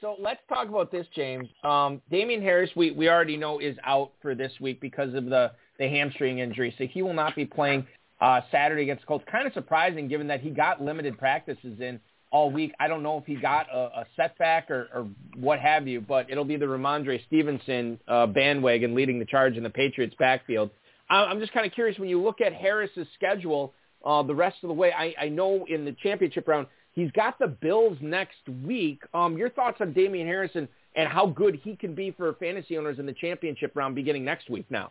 [0.00, 1.48] so let's talk about this, James.
[1.64, 5.52] Um, Damien Harris, we, we already know is out for this week because of the,
[5.78, 7.86] the hamstring injury, so he will not be playing
[8.20, 9.24] uh, Saturday against the Colts.
[9.30, 12.00] Kind of surprising, given that he got limited practices in
[12.30, 12.72] all week.
[12.78, 16.30] I don't know if he got a, a setback or, or what have you, but
[16.30, 20.70] it'll be the Rhamondre Stevenson uh, bandwagon leading the charge in the Patriots' backfield.
[21.08, 24.58] I- I'm just kind of curious when you look at Harris's schedule uh, the rest
[24.62, 24.92] of the way.
[24.92, 29.02] I, I know in the championship round he's got the Bills next week.
[29.12, 32.98] Um, your thoughts on Damien Harrison and how good he can be for fantasy owners
[32.98, 34.90] in the championship round beginning next week now?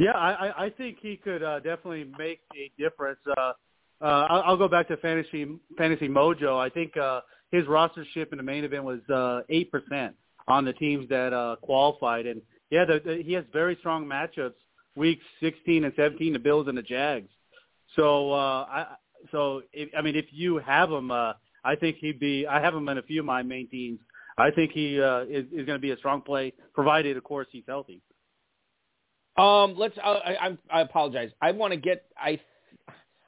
[0.00, 3.18] Yeah, I, I- think he could uh, definitely make a difference.
[3.36, 3.52] Uh,
[4.00, 5.46] uh, I'll, I'll go back to fantasy
[5.76, 6.58] fantasy mojo.
[6.58, 7.20] I think uh,
[7.52, 10.14] his rostership in the main event was uh, eight percent
[10.48, 12.40] on the teams that uh, qualified, and
[12.70, 14.54] yeah, the, the, he has very strong matchups
[14.96, 17.28] weeks 16 and 17, the Bills and the Jags.
[17.94, 18.86] So uh, I
[19.30, 22.46] so if, I mean, if you have him, uh, I think he'd be.
[22.46, 24.00] I have him in a few of my main teams.
[24.38, 27.48] I think he uh, is, is going to be a strong play, provided, of course,
[27.52, 28.00] he's healthy.
[29.40, 29.96] Um, let's.
[30.02, 31.30] I, I, I apologize.
[31.40, 32.04] I want to get.
[32.16, 32.38] I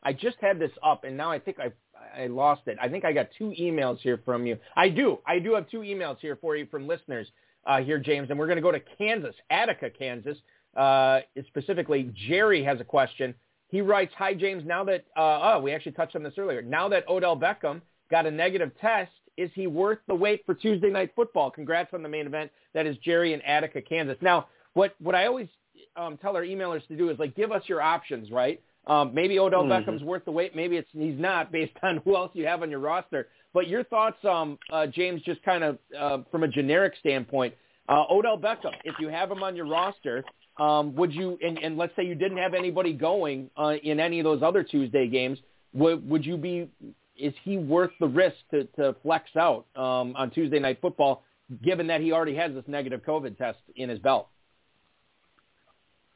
[0.03, 1.73] I just had this up, and now I think I
[2.21, 2.77] I lost it.
[2.81, 4.59] I think I got two emails here from you.
[4.77, 5.19] I do.
[5.27, 7.29] I do have two emails here for you from listeners
[7.67, 10.37] uh, here, James, and we're going to go to Kansas, Attica, Kansas.
[10.77, 13.35] Uh, specifically, Jerry has a question.
[13.69, 14.65] He writes, "Hi James.
[14.67, 16.61] Now that uh, oh, we actually touched on this earlier.
[16.61, 20.91] Now that Odell Beckham got a negative test, is he worth the wait for Tuesday
[20.91, 21.51] night football?
[21.51, 22.51] Congrats on the main event.
[22.75, 24.19] That is Jerry in Attica, Kansas.
[24.21, 25.49] Now, what what I always
[25.97, 28.61] um, tell our emailers to do is like give us your options, right?
[28.87, 29.85] Um, maybe Odell Mhm.
[29.87, 30.57] Beckham's worth the wait.
[30.57, 33.29] Maybe it's he's not based on who else you have on your roster.
[33.55, 37.55] But your thoughts, um, uh, James, just kind of uh, from a generic standpoint,
[37.89, 40.25] uh, Odell Beckham, if you have him on your roster,
[40.59, 41.39] um, would you?
[41.43, 44.63] And, and let's say you didn't have anybody going uh, in any of those other
[44.63, 45.39] Tuesday games,
[45.75, 46.71] would would you be?
[47.17, 51.23] Is he worth the risk to, to flex out um, on Tuesday night football,
[51.63, 54.29] given that he already has this negative COVID test in his belt?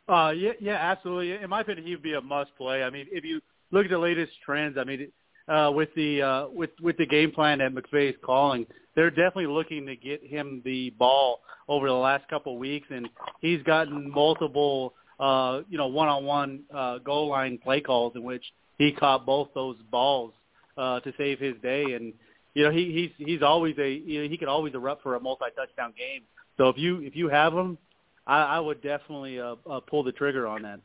[0.09, 1.33] Uh, yeah, yeah, absolutely.
[1.33, 2.83] In my opinion, he'd be a must play.
[2.83, 3.41] I mean, if you
[3.71, 5.11] look at the latest trends, I mean,
[5.49, 9.47] uh, with the uh, with with the game plan that McVay is calling, they're definitely
[9.47, 13.09] looking to get him the ball over the last couple of weeks, and
[13.41, 18.45] he's gotten multiple, uh, you know, one-on-one uh, goal line play calls in which
[18.79, 20.33] he caught both those balls
[20.77, 22.13] uh, to save his day, and
[22.55, 25.21] you know, he he's he's always a you know he could always erupt for a
[25.21, 26.23] multi-touchdown game.
[26.57, 27.77] So if you if you have him,
[28.27, 30.81] I, I would definitely uh, uh, pull the trigger on that.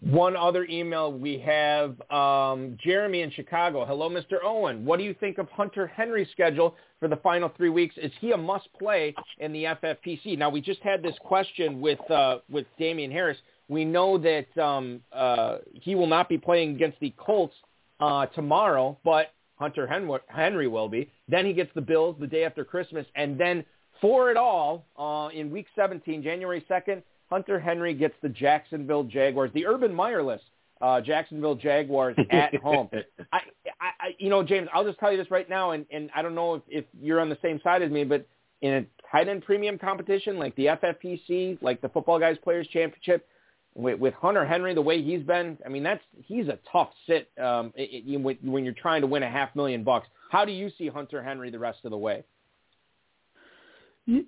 [0.00, 3.84] One other email we have um, Jeremy in Chicago.
[3.84, 4.38] Hello, Mr.
[4.42, 4.84] Owen.
[4.86, 7.94] What do you think of Hunter Henry's schedule for the final three weeks?
[7.98, 10.38] Is he a must play in the FFPC?
[10.38, 13.36] Now we just had this question with uh, with Damien Harris.
[13.68, 17.54] We know that um, uh, he will not be playing against the Colts
[18.00, 19.86] uh, tomorrow, but Hunter
[20.28, 21.10] Henry will be.
[21.28, 23.66] Then he gets the Bills the day after Christmas, and then
[24.00, 29.50] for it all, uh, in Week 17, January 2nd, Hunter Henry gets the Jacksonville Jaguars,
[29.54, 30.44] the Urban Meyer list,
[30.80, 32.88] uh, Jacksonville Jaguars at home.
[33.32, 33.38] I,
[33.80, 36.22] I, I, you know, James, I'll just tell you this right now, and, and I
[36.22, 38.26] don't know if, if you're on the same side as me, but
[38.62, 43.26] in a tight end premium competition like the FFPC, like the Football Guys Players Championship,
[43.74, 47.30] with, with Hunter Henry the way he's been, I mean, that's he's a tough sit
[47.40, 50.08] um, it, it, when, when you're trying to win a half million bucks.
[50.30, 52.24] How do you see Hunter Henry the rest of the way?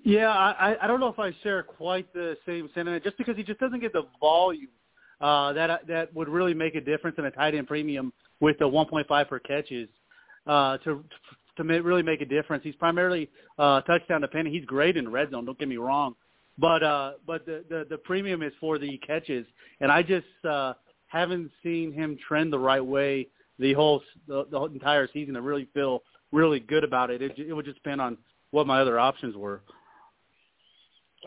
[0.05, 3.43] Yeah, I, I don't know if I share quite the same sentiment, just because he
[3.43, 4.69] just doesn't get the volume
[5.21, 8.65] uh, that that would really make a difference in a tight end premium with the
[8.65, 9.89] 1.5 per catches
[10.47, 11.05] uh, to
[11.57, 12.63] to really make a difference.
[12.65, 13.29] He's primarily
[13.59, 14.55] uh, touchdown dependent.
[14.55, 15.45] He's great in red zone.
[15.45, 16.15] Don't get me wrong,
[16.59, 19.47] but uh, but the, the the premium is for the catches,
[19.81, 20.75] and I just uh,
[21.09, 23.29] haven't seen him trend the right way
[23.59, 26.03] the whole the, the entire season to really feel
[26.33, 27.21] really good about it.
[27.21, 28.17] It, it would just depend on
[28.53, 29.61] what my other options were.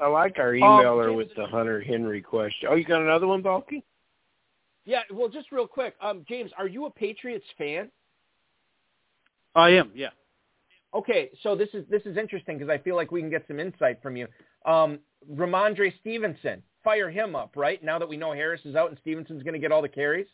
[0.02, 2.70] I like our emailer James- with the Hunter Henry question.
[2.72, 3.84] Oh, you got another one, Balky?
[4.86, 7.92] Yeah, well, just real quick, um, James, are you a Patriots fan?
[9.56, 10.12] I am, yeah.
[10.94, 13.60] Okay, so this is this is interesting because I feel like we can get some
[13.60, 14.28] insight from you.
[14.66, 15.00] Um,
[15.30, 17.84] Rhamondre Stevenson, fire him up, right?
[17.84, 20.28] Now that we know Harris is out and Stevenson's going to get all the carries.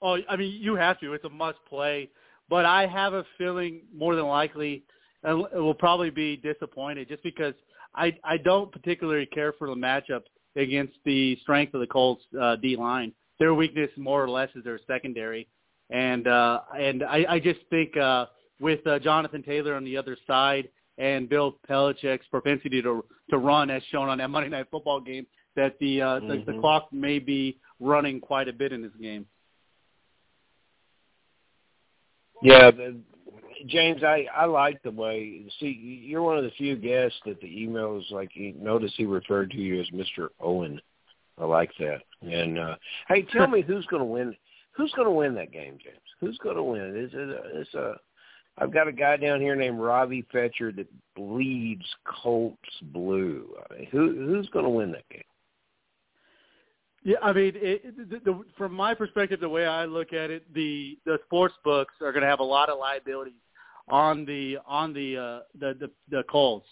[0.00, 1.12] Oh, I mean, you have to.
[1.12, 2.10] It's a must play.
[2.48, 4.84] But I have a feeling more than likely
[5.24, 7.54] it will probably be disappointed just because
[7.94, 10.22] I I don't particularly care for the matchup
[10.56, 13.12] against the strength of the Colts uh, D line.
[13.38, 15.48] Their weakness more or less is their secondary,
[15.90, 18.26] and uh, and I, I just think uh,
[18.60, 23.70] with uh, Jonathan Taylor on the other side and Bill Belichick's propensity to to run,
[23.70, 26.60] as shown on that Monday Night Football game, that the uh, the, the Mhm.
[26.60, 29.26] clock may be running quite a bit in this game.
[32.42, 32.70] Yeah,
[33.66, 35.44] James, I I like the way.
[35.60, 38.30] See, you're one of the few guests that the email is like.
[38.34, 40.80] You notice he referred to you as Mister Owen.
[41.38, 42.00] I like that.
[42.22, 42.76] And uh
[43.08, 44.34] hey, tell me who's going to win?
[44.72, 45.98] Who's going to win that game, James?
[46.20, 46.96] Who's going to win?
[46.96, 47.30] Is it?
[47.30, 47.94] A, it's a.
[48.58, 51.84] I've got a guy down here named Robbie Fetcher that bleeds
[52.22, 53.54] Colts blue.
[53.70, 55.22] I mean, who who's going to win that game?
[57.04, 60.52] Yeah, I mean, it, the, the, from my perspective, the way I look at it,
[60.54, 63.34] the the sports books are going to have a lot of liabilities
[63.88, 66.66] on the on the uh, the, the the Colts,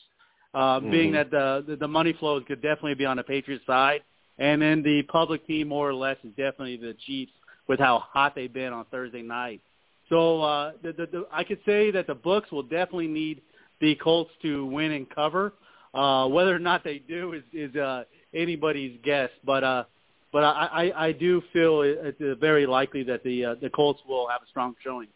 [0.55, 1.15] uh, being Mhm.
[1.15, 4.03] that the, the the money flows could definitely be on the Patriots side,
[4.39, 7.33] and then the public team more or less is definitely the Chiefs
[7.69, 9.61] with how hot they've been on Thursday night.
[10.09, 13.41] So uh, the, the, the, I could say that the books will definitely need
[13.81, 15.55] the Colts to win and cover.
[15.95, 18.05] Uh, whether or not they do is, is uh,
[18.35, 19.65] anybody's guess, but.
[19.65, 19.85] Uh,
[20.33, 24.27] but I, I, I do feel it's very likely that the uh, the Colts will
[24.27, 25.07] have a strong showing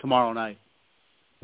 [0.00, 0.58] tomorrow night.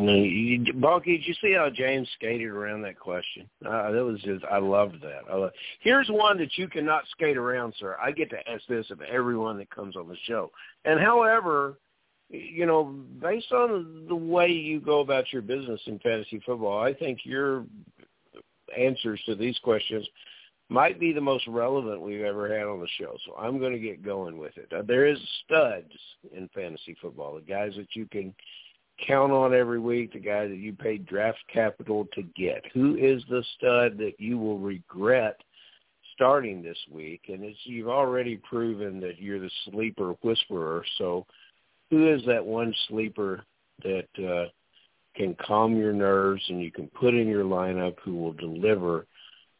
[0.00, 3.48] Balky, did you see how James skated around that question?
[3.64, 5.22] Uh, that was just, I loved that.
[5.30, 7.96] I love, here's one that you cannot skate around, sir.
[8.02, 10.50] I get to ask this of everyone that comes on the show.
[10.84, 11.78] And however,
[12.28, 12.84] you know,
[13.20, 17.64] based on the way you go about your business in fantasy football, I think your
[18.78, 20.06] answers to these questions
[20.68, 23.16] might be the most relevant we've ever had on the show.
[23.26, 24.72] So I'm going to get going with it.
[24.72, 25.90] Uh, there is studs
[26.32, 28.32] in fantasy football, the guys that you can
[29.06, 32.64] count on every week, the guy that you paid draft capital to get.
[32.74, 35.40] Who is the stud that you will regret
[36.14, 37.22] starting this week?
[37.28, 40.84] And it's you've already proven that you're the sleeper whisperer.
[40.98, 41.26] So
[41.90, 43.44] who is that one sleeper
[43.82, 44.48] that uh,
[45.16, 49.06] can calm your nerves and you can put in your lineup who will deliver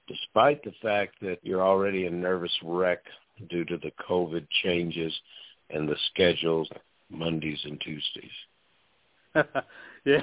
[0.06, 2.98] despite the fact that you're already a nervous wreck
[3.48, 5.14] due to the COVID changes
[5.70, 6.68] and the schedules
[7.10, 8.30] Mondays and Tuesdays.
[10.04, 10.20] yeah,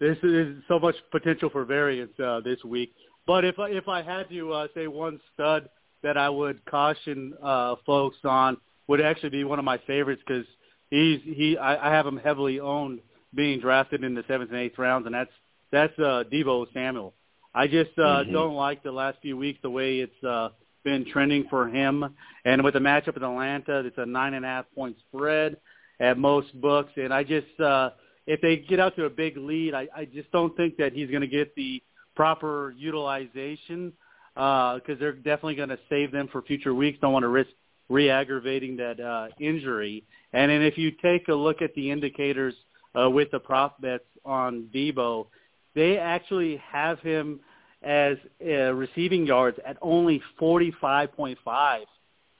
[0.00, 2.92] there's, there's so much potential for variance uh, this week.
[3.26, 5.68] But if I, if I had to uh, say one stud
[6.02, 10.46] that I would caution uh, folks on, would actually be one of my favorites because
[10.90, 13.00] he's he I, I have him heavily owned,
[13.34, 15.30] being drafted in the seventh and eighth rounds, and that's
[15.70, 17.12] that's uh, Deebo Samuel.
[17.54, 18.32] I just uh, Mhm.
[18.32, 20.50] don't like the last few weeks the way it's uh,
[20.84, 22.14] been trending for him.
[22.44, 25.56] And with the matchup in Atlanta, it's a nine and a half point spread
[26.00, 26.92] at most books.
[26.96, 27.90] And I just, uh,
[28.28, 31.10] if they get out to a big lead, I, I just don't think that he's
[31.10, 31.82] going to get the
[32.14, 33.94] proper utilization
[34.34, 36.98] because they're definitely going to save them for future weeks.
[37.00, 37.48] Don't want to risk
[37.88, 40.04] re-aggravating that uh, injury.
[40.34, 42.54] And then if you take a look at the indicators
[42.94, 45.28] uh, with the prop bets on Deebo,
[45.74, 47.40] they actually have him
[47.82, 51.36] as uh, receiving yards at only 45.5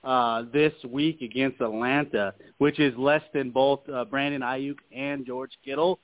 [0.05, 5.53] uh, this week against Atlanta, which is less than both uh, Brandon Aiyuk and George
[5.65, 5.99] Kittle.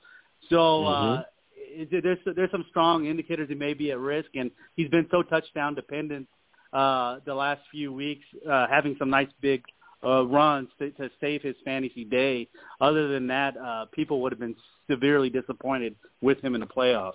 [0.49, 1.23] So uh,
[1.55, 5.23] it, there's there's some strong indicators he may be at risk, and he's been so
[5.23, 6.27] touchdown dependent
[6.73, 9.63] uh, the last few weeks, uh, having some nice big
[10.03, 12.47] uh, runs to, to save his fantasy day.
[12.81, 14.55] Other than that, uh, people would have been
[14.89, 17.13] severely disappointed with him in the playoffs.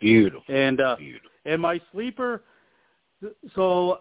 [0.00, 0.42] Beautiful.
[0.48, 1.30] And uh, Beautiful.
[1.44, 2.42] And my sleeper,
[3.54, 3.98] so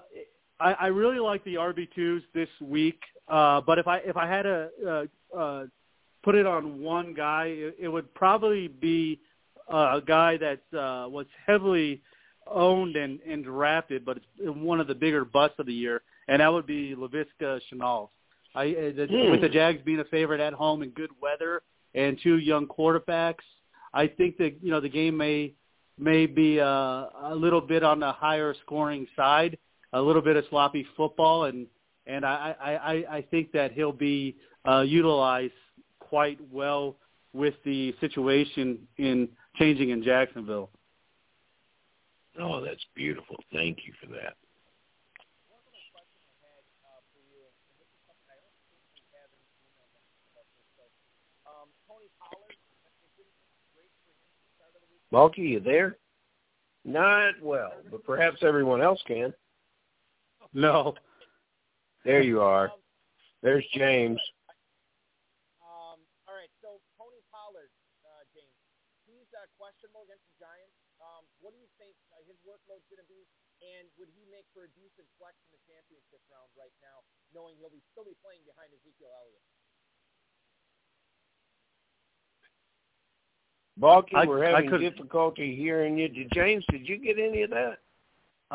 [0.60, 3.00] I, I really like the RB twos this week.
[3.28, 5.66] Uh, but if I if I had to uh, uh,
[6.24, 9.20] put it on one guy, it, it would probably be
[9.72, 12.02] uh, a guy that uh, was heavily
[12.48, 16.41] owned and, and drafted, but it's one of the bigger busts of the year, and
[16.41, 18.10] that would be Laviska Shenault.
[18.56, 19.32] I, uh, the, Hmm.
[19.32, 21.62] With the Jags being a favorite at home in good weather
[21.96, 23.44] and two young quarterbacks,
[23.94, 25.54] I think that you know the game may
[25.98, 29.58] may be uh, a little bit on the higher scoring side,
[29.94, 31.68] a little bit of sloppy football, and
[32.06, 34.36] and I, I, I think that he'll be
[34.68, 35.54] uh, utilized
[36.00, 36.98] quite well
[37.32, 40.70] with the situation in changing in Jacksonville.
[42.39, 43.38] Oh, that's beautiful.
[43.54, 44.36] Thank you for that.
[55.14, 56.01] Balky, you there?
[56.82, 59.30] Not well, but perhaps everyone else can.
[60.57, 60.97] No.
[62.01, 62.74] There you are.
[63.45, 64.18] There's James.
[65.61, 67.70] Um, all right, so Tony Pollard,
[68.01, 68.57] uh, James,
[69.05, 70.74] he's uh, questionable against the Giants.
[70.97, 73.22] Um, what do you think uh, his workload's going to be,
[73.61, 77.05] and would he make for a decent flex in the championship round right now,
[77.38, 79.45] knowing he'll be still be playing behind Ezekiel Elliott?
[83.78, 86.07] Balky, I- we're having could- difficulty hearing you.
[86.07, 87.80] Did, James, did you get any of that?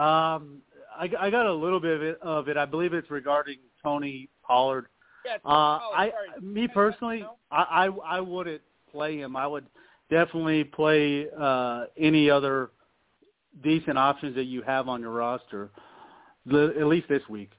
[0.00, 0.62] Um,
[0.96, 2.56] I, I got a little bit of it, of it.
[2.56, 4.86] I believe it's regarding Tony Pollard.
[5.24, 9.34] Yeah, it's Uh, Pollard, I, me personally, I, I, I wouldn't play him.
[9.36, 9.66] I would
[10.08, 12.70] definitely play uh, any other
[13.62, 15.70] decent options that you have on your roster,
[16.48, 17.50] at least this week.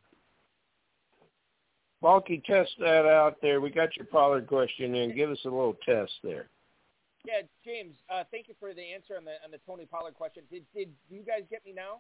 [2.02, 3.60] Balky, test that out there.
[3.60, 5.14] We got your Pollard question in.
[5.14, 6.48] Give us a little test there.
[7.26, 10.44] Yeah, James, uh, thank you for the answer on the on the Tony Pollard question.
[10.52, 12.00] Did did you guys get me now?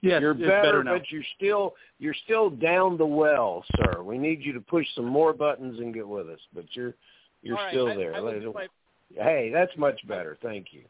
[0.00, 0.98] Yes, you're it's better, better now.
[0.98, 4.02] but you're still you're still down the well, sir.
[4.02, 6.40] We need you to push some more buttons and get with us.
[6.54, 6.94] But you're
[7.42, 8.14] you're All right, still I- there.
[8.14, 8.68] I will Let- do my-
[9.16, 10.36] Hey, that's much better.
[10.42, 10.82] Thank you.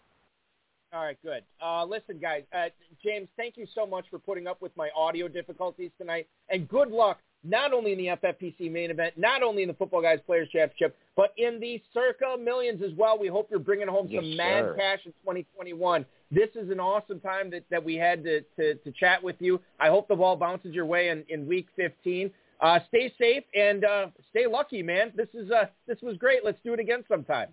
[0.92, 1.44] All right, good.
[1.62, 2.68] Uh, listen, guys, uh,
[3.00, 6.88] James, thank you so much for putting up with my audio difficulties tonight, and good
[6.90, 10.48] luck not only in the FFPC main event, not only in the Football Guys Players
[10.50, 13.18] Championship, but in the Circa Millions as well.
[13.18, 14.74] We hope you're bringing home some Yes, mad sir.
[14.76, 16.04] cash in 2021.
[16.30, 19.60] This is an awesome time that, that we had to, to, to chat with you.
[19.80, 22.30] I hope the ball bounces your way in, in Week 15.
[22.60, 25.12] Uh, stay safe and uh, stay lucky, man.
[25.14, 26.44] This is uh, this was great.
[26.44, 27.48] Let's do it again sometime.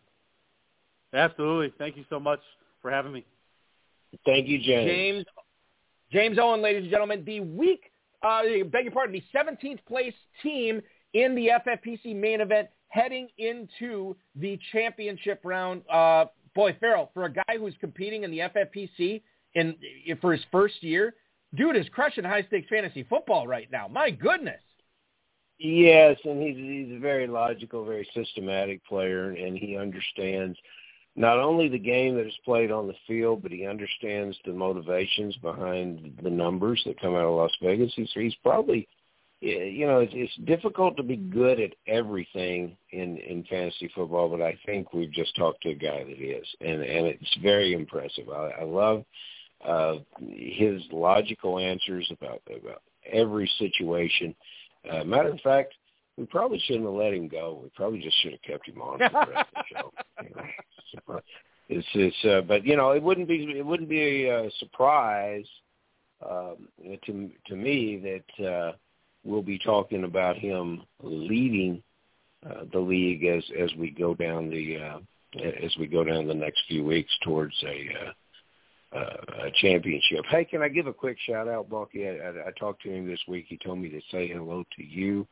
[1.13, 1.73] Absolutely.
[1.77, 2.39] Thank you so much
[2.81, 3.23] for having me.
[4.25, 4.88] Thank you, James.
[4.89, 5.25] James
[6.11, 7.91] James Owen, ladies and gentlemen, the week,
[8.26, 10.82] uh, beg your pardon, the 17th place team
[11.13, 15.82] in the FFPC main event heading into the championship round.
[15.89, 19.21] Uh, boy, Ferrell, for a guy who's competing in the FFPC
[19.53, 19.76] in
[20.21, 21.15] for his first year,
[21.53, 23.88] dude is crushing high stakes fantasy football right now.
[23.88, 24.61] My goodness.
[25.57, 30.57] Yes, and he's he's a very logical, very systematic player, and he understands
[31.16, 35.36] not only the game that is played on the field, but he understands the motivations
[35.38, 37.93] behind the numbers that come out of Las Vegas.
[37.95, 38.88] He's he's probably,
[39.39, 44.41] you know, it's, it's difficult to be good at everything in in fantasy football, but
[44.41, 48.30] I think we've just talked to a guy that is, and and it's very impressive.
[48.30, 49.05] I, I love
[49.66, 54.36] uh, his logical answers about about every situation.
[54.89, 55.74] Uh, matter of fact,
[56.18, 57.59] we probably shouldn't have let him go.
[57.63, 59.93] We probably just should have kept him on for the rest of the show.
[60.93, 61.20] You know,
[61.68, 65.45] it's it's uh, but you know it wouldn't be it wouldn't be a surprise
[66.24, 66.70] um,
[67.05, 68.72] to to me that uh,
[69.24, 71.82] we'll be talking about him leading
[72.45, 74.99] uh, the league as as we go down the uh,
[75.63, 78.07] as we go down the next few weeks towards a.
[78.07, 78.11] Uh,
[78.95, 80.24] uh, a championship.
[80.30, 82.07] Hey, can I give a quick shout out, Bucky?
[82.07, 83.45] I, I, I talked to him this week.
[83.49, 85.28] He told me to say hello to you,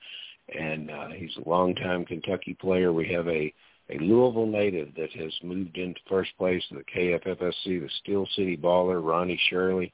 [0.49, 2.93] and uh, he's a longtime Kentucky player.
[2.93, 3.53] We have a
[3.89, 8.55] a Louisville native that has moved into first place to the KFFSC, the Steel City
[8.55, 9.93] baller, Ronnie Shirley.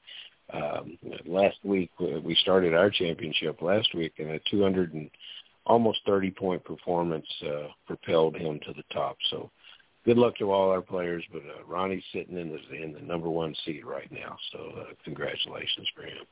[0.52, 0.96] Um,
[1.26, 5.10] last week uh, we started our championship last week, and a 200 and
[5.66, 9.16] almost 30 point performance uh, propelled him to the top.
[9.30, 9.50] So
[10.04, 13.28] good luck to all our players, but uh, Ronnie's sitting in the in the number
[13.28, 14.36] one seed right now.
[14.52, 16.24] So uh, congratulations for him.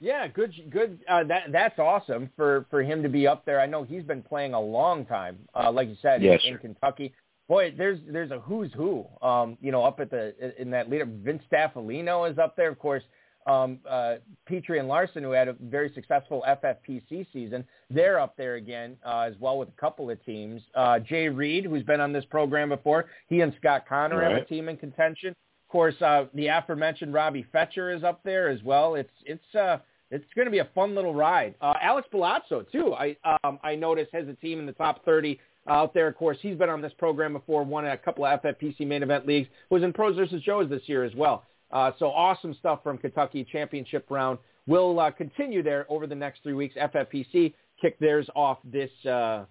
[0.00, 1.00] Yeah, good, good.
[1.08, 3.60] Uh, that that's awesome for for him to be up there.
[3.60, 6.58] I know he's been playing a long time, uh, like you said, Yes, in, in.
[6.58, 7.12] Kentucky.
[7.48, 11.04] Boy, there's there's a who's who, um, you know, up at the in that leader.
[11.06, 13.02] Vince Staffolino is up there, of course.
[13.46, 18.56] Um, uh, Petrie and Larson, who had a very successful FFPC season, they're up there
[18.56, 20.60] again uh, as well with a couple of teams.
[20.74, 24.44] Uh, Jay Reed, who's been on this program before, he and Scott Connor have a
[24.44, 25.34] team in contention.
[25.68, 28.94] Of course, uh, the aforementioned Robbie Fetcher is up there as well.
[28.94, 29.76] It's it's uh,
[30.10, 31.56] it's going to be a fun little ride.
[31.60, 32.94] Uh, Alex Palazzo too.
[32.94, 35.38] I um, I noticed has a team in the top 30
[35.68, 36.08] out there.
[36.08, 37.64] Of course, he's been on this program before.
[37.64, 39.46] Won a couple of FFPC main event leagues.
[39.68, 41.44] Was in Pros versus Joes this year as well.
[41.70, 44.38] Uh, so awesome stuff from Kentucky championship round.
[44.66, 46.76] We'll uh, continue there over the next three weeks.
[46.76, 49.44] FFPC kicked theirs off this uh,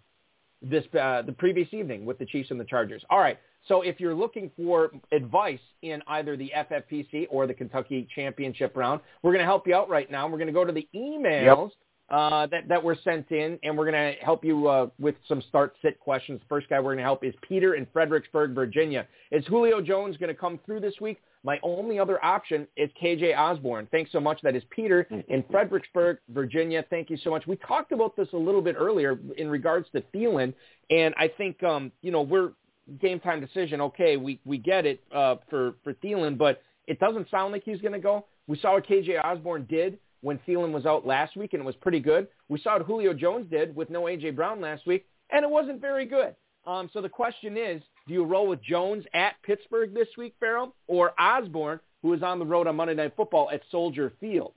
[0.63, 3.03] this uh, the previous evening with the Chiefs and the Chargers.
[3.11, 3.38] All right.
[3.68, 9.01] So if you're looking for advice in either the FFPC or the Kentucky Championship round,
[9.24, 10.28] we're going to help you out right now.
[10.28, 11.72] We're going to go to the emails
[12.09, 15.41] uh, that, that were sent in, and we're going to help you uh, with some
[15.49, 16.39] start-sit questions.
[16.39, 19.05] The first guy we're going to help is Peter in Fredericksburg, Virginia.
[19.32, 21.18] Is Julio Jones going to come through this week?
[21.43, 23.88] My only other option is KJ Osborn.
[23.91, 24.39] Thanks so much.
[24.41, 26.84] That is Peter in Fredericksburg, Virginia.
[26.89, 27.45] Thank you so much.
[27.45, 30.53] We talked about this a little bit earlier in regards to Thielen,
[30.89, 32.51] and I think um, you know we're
[33.00, 33.82] game time decision.
[33.82, 37.82] Okay, we we get it uh, for for Thielen, but it doesn't sound like he's
[37.82, 38.26] going to go.
[38.48, 41.76] We saw what KJ Osborn did when Thielen was out last week, and it was
[41.76, 42.28] pretty good.
[42.50, 45.82] We saw what Julio Jones did with no AJ Brown last week, and it wasn't
[45.82, 46.36] very good.
[46.66, 50.76] Um, so the question is, do you roll with Jones at Pittsburgh this week, Ferrell,
[50.88, 54.54] or Osborn, who is on the road on Monday Night Football at Soldier Field?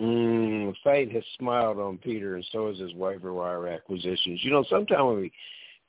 [0.00, 4.40] Mm, fate has smiled on Peter, and so has his waiver wire acquisitions.
[4.42, 5.32] You know, sometimes when we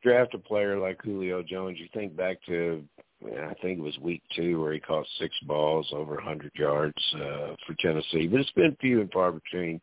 [0.05, 2.83] draft a player like Julio Jones, you think back to
[3.25, 7.55] I think it was week two where he caught six balls over 100 yards uh,
[7.65, 9.81] for Tennessee, but it's been few and far between.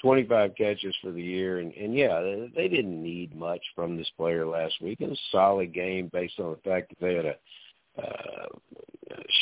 [0.00, 2.20] 25 catches for the year, and, and yeah,
[2.56, 5.00] they didn't need much from this player last week.
[5.00, 7.36] It was a solid game based on the fact that they had a
[8.02, 8.46] uh,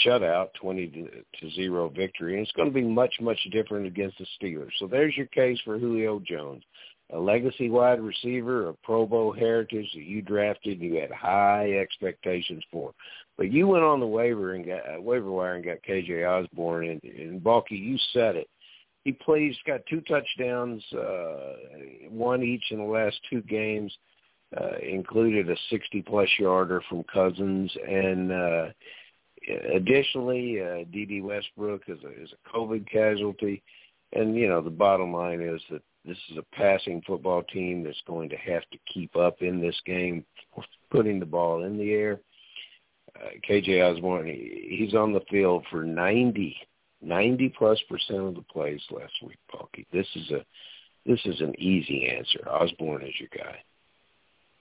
[0.05, 1.09] shutout, 20 to,
[1.41, 4.73] to zero victory, and it's going to be much, much different against the Steelers.
[4.79, 6.63] So there's your case for Julio Jones,
[7.13, 11.73] a legacy wide receiver, a Pro Bowl heritage that you drafted, and you had high
[11.73, 12.93] expectations for.
[13.37, 16.89] But you went on the waiver and got uh, waiver wire and got KJ Osborn,
[16.89, 18.49] and, and Balky, you said it
[19.05, 21.55] he plays got two touchdowns, uh,
[22.11, 23.93] one each in the last two games.
[24.61, 28.67] Uh, included a 60 plus yarder from Cousins, and uh,
[29.73, 33.63] additionally, uh, Dede Westbrook is a, is a COVID casualty.
[34.13, 38.03] And you know the bottom line is that this is a passing football team that's
[38.07, 40.25] going to have to keep up in this game,
[40.91, 42.21] putting the ball in the air.
[43.17, 46.57] Uh, KJ Osborn, he, he's on the field for 90
[47.03, 49.87] 90 plus percent of the plays last week, Balky.
[49.93, 50.45] This is a
[51.07, 52.47] this is an easy answer.
[52.49, 53.57] Osborn is your guy.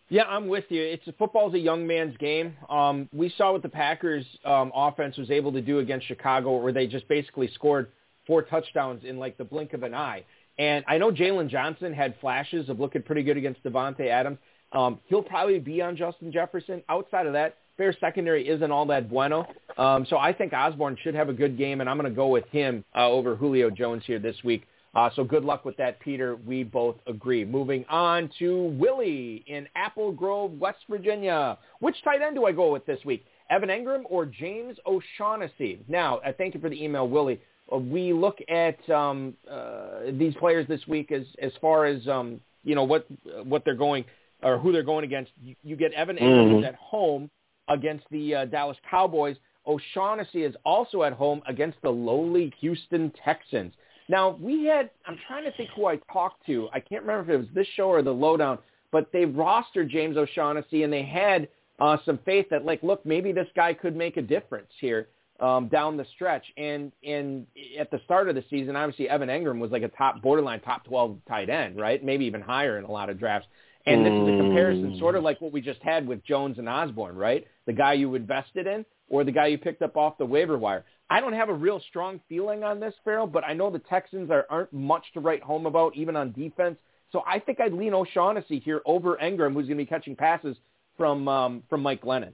[0.07, 0.81] Yeah, I'm with you.
[0.81, 2.55] It's football's a young man's game.
[2.69, 6.73] Um, we saw what the Packers um, offense was able to do against Chicago, where
[6.73, 7.91] they just basically scored
[8.25, 10.23] four touchdowns in like the blink of an eye.
[10.59, 14.37] And I know Jaylon Johnson had flashes of looking pretty good against Davante Adams.
[14.73, 16.83] Um, he'll probably be on Justin Jefferson.
[16.89, 19.47] Outside of that, Bears secondary isn't all that bueno.
[19.77, 22.27] Um, so I think Osborn should have a good game, and I'm going to go
[22.27, 24.67] with him uh, over Julio Jones here this week.
[24.93, 26.35] Uh, so good luck with that, Peter.
[26.35, 27.45] We both agree.
[27.45, 31.57] Moving on to Willie in Apple Grove, West Virginia.
[31.79, 33.25] Which tight end do I go with this week?
[33.49, 35.79] Evan Engram or James O'Shaughnessy?
[35.87, 37.39] Now, uh, thank you for the email, Willie.
[37.71, 42.75] We look at um, uh, these players this week as as far as um, you
[42.75, 43.05] know what
[43.43, 44.05] what they're going
[44.41, 45.31] or who they're going against.
[45.41, 46.65] You, you get Evan Engram mm-hmm.
[46.65, 47.29] at home
[47.67, 49.37] against the uh, Dallas Cowboys.
[49.67, 53.73] O'Shaughnessy is also at home against the lowly Houston Texans.
[54.07, 56.67] Now, we had, I'm trying to think who I talked to.
[56.73, 58.57] I can't remember if it was this show or the lowdown,
[58.91, 61.47] but they rostered James O'Shaughnessy and they had
[61.79, 65.09] uh, some faith that, like, look, maybe this guy could make a difference here
[65.39, 66.45] um, down the stretch.
[66.57, 67.47] And, and
[67.79, 70.85] at the start of the season, obviously Evan Engram was like a top, borderline top
[70.85, 72.03] 12 tight end, right?
[72.03, 73.47] Maybe even higher in a lot of drafts.
[73.85, 76.67] And this is a comparison, sort of like what we just had with Jones and
[76.67, 77.47] Osborn, right?
[77.65, 80.85] The guy you invested in or the guy you picked up off the waiver wire.
[81.09, 84.29] I don't have a real strong feeling on this, Ferrell, but I know the Texans
[84.29, 86.77] are, aren't much to write home about, even on defense.
[87.11, 90.55] So I think I'd lean O'Shaughnessy here over Engram, who's going to be catching passes
[90.97, 92.33] from um, from Mike Glennon.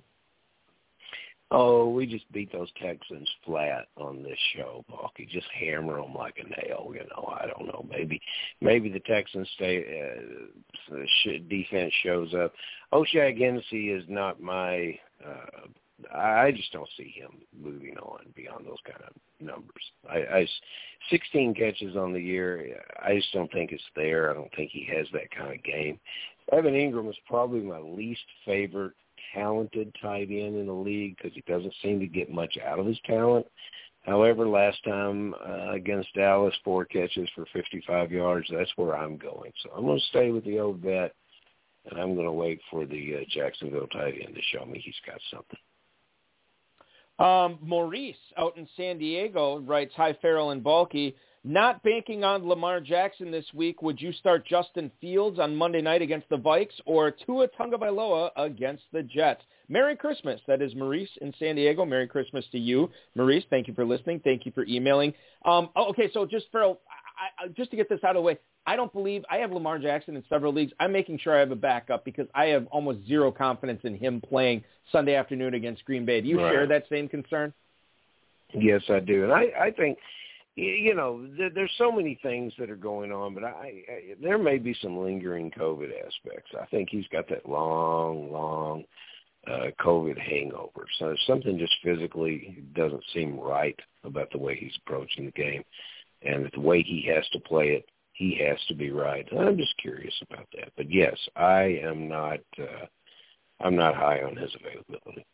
[1.58, 5.26] Oh, we just beat those Texans flat on this show, Balky.
[5.32, 6.92] Just hammer them like a nail.
[6.94, 7.86] You know, I don't know.
[7.90, 8.22] Maybe,
[8.60, 10.20] maybe the Texans stay
[10.92, 10.98] uh,
[11.48, 12.52] defense shows up.
[12.92, 15.00] O'Shaughnessy is not my.
[15.26, 15.68] Uh,
[16.14, 19.92] I just don't see him moving on beyond those kind of numbers.
[20.10, 20.48] I, I
[21.10, 22.84] 16 catches on the year.
[23.02, 24.30] I just don't think it's there.
[24.30, 26.02] I don't think he has that kind of game.
[26.52, 28.92] Evan Engram is probably my least favorite
[29.34, 32.86] talented tight end in the league because he doesn't seem to get much out of
[32.86, 33.46] his talent.
[34.06, 38.48] However, last time uh, against Dallas, four catches for 55 yards.
[38.52, 39.52] That's where I'm going.
[39.64, 41.14] So I'm going to stay with the old vet,
[41.90, 44.94] and I'm going to wait for the uh, Jacksonville tight end to show me he's
[45.08, 45.60] got something.
[47.18, 51.16] Um, Maurice out in San Diego writes, Hi, Ferrell and Balky.
[51.48, 56.02] Not banking on Lamar Jackson this week, would you start Justin Fields on Monday night
[56.02, 59.44] against the Vikes or Tua Tagovailoa against the Jets?
[59.70, 60.42] Merry Christmas.
[60.48, 61.86] That is Maurice in San Diego.
[61.86, 62.90] Merry Christmas to you.
[63.14, 64.22] Maurice, thank you for listening.
[64.24, 65.14] Thank you for emailing.
[65.46, 66.80] Um, oh, okay, so just Ferrell,
[67.20, 69.52] I, I, just to get this out of the way, I don't believe I have
[69.52, 70.74] Lamar Jackson in several leagues.
[70.80, 74.20] I'm making sure I have a backup because I have almost zero confidence in him
[74.20, 76.22] playing Sunday afternoon against Green Bay.
[76.22, 76.52] Do you right.
[76.52, 77.54] share that same concern?
[78.52, 80.00] Yes, I do, and I, I think
[80.56, 84.38] you know, there, there's so many things that are going on, but I, I there
[84.38, 86.52] may be some lingering COVID aspects.
[86.60, 88.84] I think he's got that long, long
[89.48, 90.86] uh, COVID hangover.
[90.98, 95.64] So something just physically doesn't seem right about the way he's approaching the game,
[96.22, 99.28] and the way he has to play it, he has to be right.
[99.38, 100.72] I'm just curious about that.
[100.78, 102.40] But yes, I am not.
[102.58, 102.86] Uh,
[103.62, 105.26] I'm not high on his availability.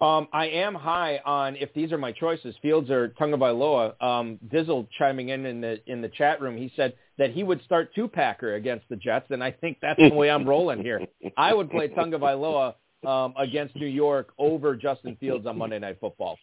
[0.00, 4.02] Um, I am high on if these are my choices, Fields or Tagovailoa.
[4.02, 7.62] Um, Dizzle chiming in in the in the chat room, he said that he would
[7.64, 11.06] start two Packer against the Jets, and I think that's the way I'm rolling here.
[11.36, 12.74] I would play Tagovailoa
[13.06, 16.38] um, against New York over Justin Fields on Monday Night Football.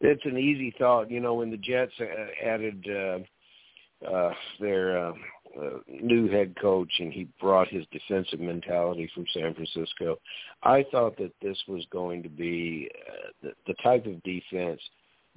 [0.00, 1.34] It's an easy thought, you know.
[1.34, 2.04] When the Jets uh,
[2.46, 5.12] added uh, uh, their uh,
[5.60, 10.18] uh, new head coach and he brought his defensive mentality from San Francisco.
[10.62, 14.80] I thought that this was going to be uh, the, the type of defense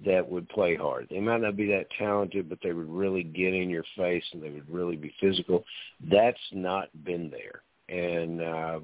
[0.05, 1.07] that would play hard.
[1.09, 4.41] They might not be that talented, but they would really get in your face and
[4.41, 5.63] they would really be physical.
[6.09, 7.61] That's not been there.
[7.89, 8.79] And uh,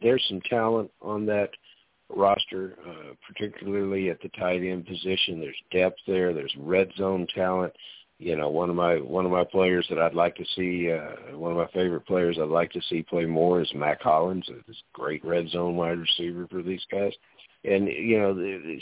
[0.00, 1.50] there's some talent on that
[2.14, 5.40] roster, uh, particularly at the tight end position.
[5.40, 6.32] There's depth there.
[6.32, 7.72] There's red zone talent
[8.18, 11.36] you know, one of my one of my players that I'd like to see, uh,
[11.36, 14.82] one of my favorite players I'd like to see play more is Mack Hollins, this
[14.92, 17.12] great red zone wide receiver for these guys.
[17.64, 18.34] And you know,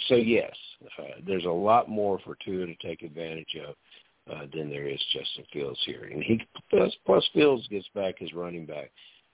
[0.09, 0.55] so yes,
[0.99, 3.75] uh, there's a lot more for Tua to take advantage of
[4.33, 6.09] uh, than there is Justin Fields here.
[6.13, 8.91] And he plus, plus Fields gets back his running back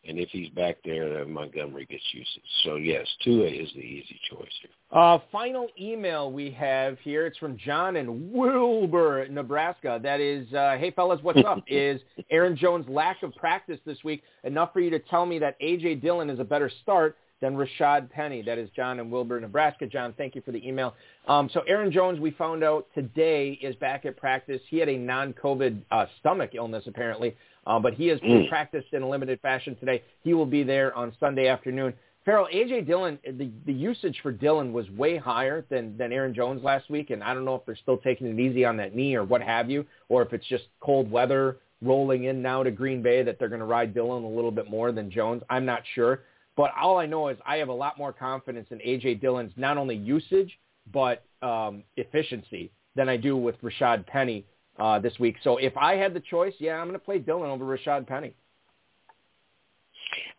[0.06, 2.42] and if he's back there, Montgomery gets usage.
[2.64, 4.70] So yes, Tua is the easy choice here.
[4.90, 7.26] Uh, final email we have here.
[7.26, 10.00] It's from John in Wilbur, Nebraska.
[10.02, 11.62] That is, uh, hey fellas, what's up?
[11.66, 15.56] is Aaron Jones' lack of practice this week enough for you to tell me that
[15.60, 15.96] A.J.
[15.96, 18.40] Dillon is a better start than Rashaad Penny?
[18.40, 19.86] That is John in Wilbur, Nebraska.
[19.86, 20.94] John, thank you for the email.
[21.26, 24.60] Um, so Aaron Jones, we found out today, is back at practice.
[24.70, 27.36] He had a non-COVID uh, stomach illness, apparently.
[27.68, 28.48] Uh, but he has mm.
[28.48, 30.02] practiced in a limited fashion today.
[30.24, 31.92] He will be there on Sunday afternoon.
[32.24, 36.64] Ferrell, AJ Dillon, the, the usage for Dillon was way higher than, than Aaron Jones
[36.64, 39.14] last week, and I don't know if they're still taking it easy on that knee
[39.14, 43.02] or what have you, or if it's just cold weather rolling in now to Green
[43.02, 45.42] Bay that they're going to ride Dillon a little bit more than Jones.
[45.48, 46.22] I'm not sure.
[46.56, 49.14] But all I know is I have a lot more confidence in A.J.
[49.16, 50.58] Dillon's not only usage,
[50.92, 54.44] but um, efficiency than I do with Rashaad Penny
[54.78, 55.36] uh, this week.
[55.42, 58.34] So if I had the choice, yeah, I'm going to play Dillon over Rashaad Penny.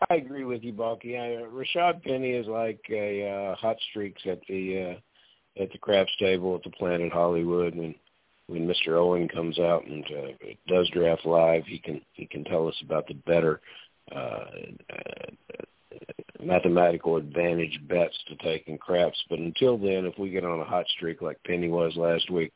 [0.09, 1.17] I agree with you, Bucky.
[1.17, 4.97] I, uh, Rashaad Penny is like a uh, hot streaks at the
[5.57, 7.93] uh, at the craps table at the Planet Hollywood when
[8.47, 8.93] when Mr.
[8.93, 11.65] Owen comes out and uh, does draft live.
[11.65, 13.61] He can he can tell us about the better
[14.15, 14.45] uh,
[14.91, 15.65] uh,
[16.41, 19.21] mathematical advantage bets to take in craps.
[19.29, 22.53] But until then, if we get on a hot streak like Penny was last week,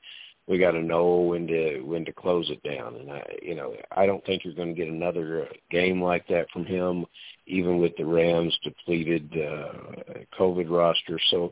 [0.47, 2.95] we got to know when to when to close it down.
[2.95, 6.49] And I, you know, I don't think you're going to get another game like that
[6.51, 7.05] from him,
[7.47, 11.19] even with the Rams depleted uh, COVID roster.
[11.29, 11.51] So,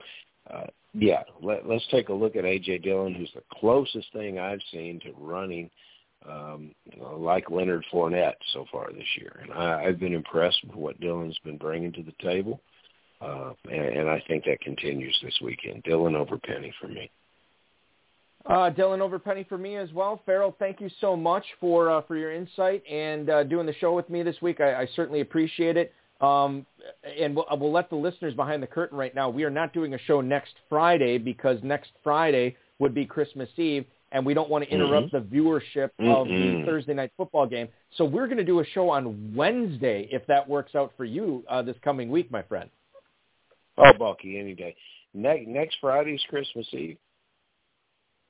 [0.54, 4.62] uh, yeah, let, let's take a look at AJ Dillon, who's the closest thing I've
[4.72, 5.70] seen to running
[6.28, 9.40] um, you know, like Leonard Fournette so far this year.
[9.42, 12.62] And I, I've been impressed with what Dillon's been bringing to the table.
[13.20, 15.84] Uh, and, and I think that continues this weekend.
[15.84, 17.10] Dillon over Penny for me.
[18.46, 20.22] Uh, Dillon over Penny for me as well.
[20.26, 23.94] Ferrell, thank you so much for uh, for your insight and uh, doing the show
[23.94, 24.60] with me this week.
[24.60, 25.94] I, I certainly appreciate it.
[26.22, 26.66] Um,
[27.20, 29.30] and we'll, we'll let the listeners behind the curtain right now.
[29.30, 33.86] We are not doing a show next Friday because next Friday would be Christmas Eve,
[34.12, 35.30] and we don't want to interrupt mm-hmm.
[35.30, 36.10] the viewership mm-hmm.
[36.10, 37.68] of the Thursday night football game.
[37.98, 41.44] So we're going to do a show on Wednesday if that works out for you
[41.50, 42.70] uh, this coming week, my friend.
[43.78, 44.76] Oh, Bucky, any day.
[45.14, 46.98] Ne- next Friday is Christmas Eve.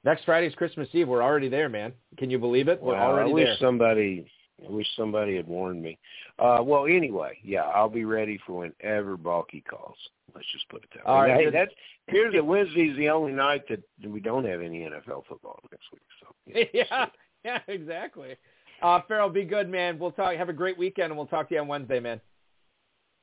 [0.03, 1.07] Next Friday's Christmas Eve.
[1.07, 1.93] We're already there, man.
[2.17, 2.81] Can you believe it?
[2.81, 3.57] We're well, already I wish there.
[3.59, 4.25] somebody
[4.67, 5.97] I wish somebody had warned me.
[6.39, 9.97] Uh well anyway, yeah, I'll be ready for whenever Balky calls.
[10.33, 11.11] Let's just put it that way.
[11.11, 11.71] All right, hey, that's
[12.07, 16.01] here's that Wednesday's the only night that we don't have any NFL football next week.
[16.19, 17.05] So Yeah,
[17.43, 18.35] yeah, exactly.
[18.81, 19.99] Uh Ferrell, be good, man.
[19.99, 22.19] We'll talk have a great weekend and we'll talk to you on Wednesday, man.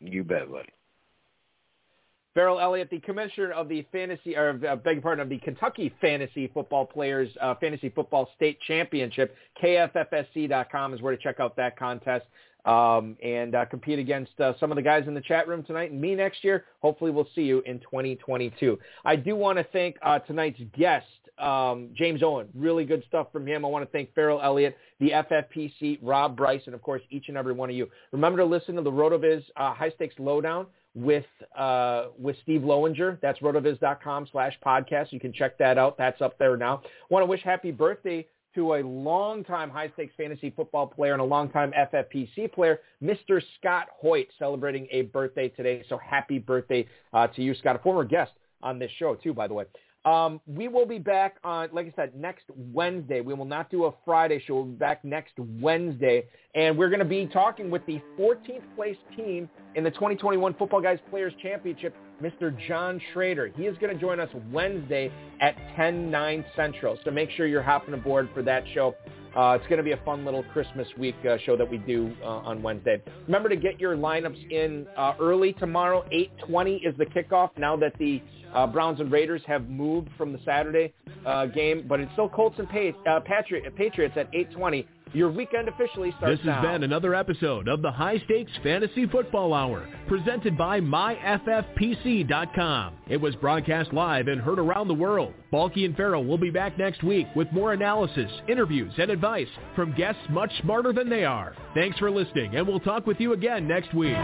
[0.00, 0.68] You bet, buddy.
[2.38, 5.92] Ferrell Elliott, the commissioner of the fantasy, or uh, beg your pardon, of the Kentucky
[6.00, 9.34] Fantasy Football Players uh, Fantasy Football State Championship.
[9.60, 12.26] KFFSC.com is where to check out that contest.
[12.64, 15.90] um, and uh, compete against uh, some of the guys in the chat room tonight
[15.90, 16.66] and me next year.
[16.80, 18.78] Hopefully we'll see you in 2022.
[19.04, 21.06] I do want to thank uh, tonight's guest,
[21.40, 22.46] um, James Owen.
[22.54, 23.64] Really good stuff from him.
[23.64, 27.36] I want to thank Ferrell Elliott, the FFPC, Rob Bryce, and of course each and
[27.36, 27.88] every one of you.
[28.12, 31.24] Remember to listen to the RotoViz uh, High Stakes Lowdown with
[31.56, 33.18] uh, with Steve Lowinger.
[33.22, 35.12] That's rotoviz.com slash podcast.
[35.12, 35.96] You can check that out.
[35.98, 36.82] That's up there now.
[37.10, 41.72] want to wish happy birthday to a longtime high-stakes fantasy football player and a longtime
[41.72, 43.40] FFPC player, Mr.
[43.58, 45.84] Scott Hoyt, celebrating a birthday today.
[45.88, 48.32] So happy birthday uh, to you, Scott, a former guest
[48.62, 49.64] on this show, too, by the way.
[50.04, 53.20] Um, we will be back on, like I said, next Wednesday.
[53.20, 54.54] We will not do a Friday show.
[54.54, 56.24] We'll be back next Wednesday.
[56.54, 60.80] And we're going to be talking with the 14th place team in the 2021 Football
[60.80, 62.56] Guys Players Championship, Mr.
[62.66, 63.50] John Schrader.
[63.54, 66.98] He is going to join us Wednesday at 10, 9 Central.
[67.04, 68.94] So make sure you're hopping aboard for that show.
[69.36, 72.12] Uh, it's going to be a fun little Christmas week uh, show that we do
[72.22, 73.02] uh, on Wednesday.
[73.26, 76.04] Remember to get your lineups in uh, early tomorrow.
[76.12, 77.50] 8:20 is the kickoff.
[77.56, 78.22] Now that the
[78.54, 80.92] uh, Browns and Raiders have moved from the Saturday
[81.26, 84.86] uh, game, but it's still Colts and pa- Patri- Patriots at 8:20.
[85.14, 86.64] Your weekend officially starts This has now.
[86.72, 92.94] been another episode of the High Stakes Fantasy Football Hour, presented by MyFFPC.com.
[93.08, 95.34] It was broadcast live and heard around the world.
[95.50, 99.94] Balky and Ferrell will be back next week with more analysis, interviews, and advice from
[99.94, 101.54] guests much smarter than they are.
[101.74, 104.16] Thanks for listening, and we'll talk with you again next week.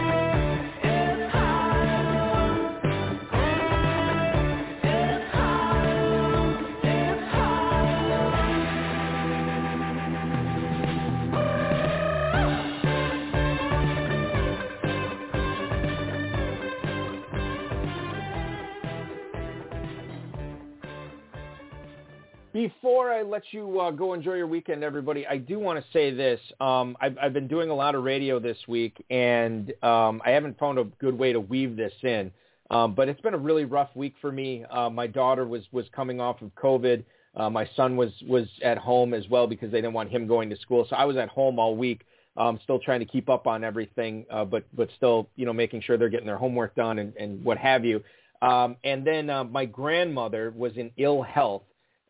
[22.55, 26.11] Before I let you uh, go enjoy your weekend, everybody, I do want to say
[26.11, 26.39] this.
[26.61, 30.57] Um, I've, I've been doing a lot of radio this week, and um, I haven't
[30.57, 32.31] found a good way to weave this in.
[32.71, 34.63] Um, but it's been a really rough week for me.
[34.71, 37.03] Uh, my daughter was was coming off of COVID.
[37.35, 40.49] Uh, my son was was at home as well because they didn't want him going
[40.49, 40.87] to school.
[40.89, 42.05] So I was at home all week,
[42.37, 45.81] um, still trying to keep up on everything, uh, but but still, you know, making
[45.81, 48.01] sure they're getting their homework done and, and what have you.
[48.41, 51.63] Um, and then uh, my grandmother was in ill health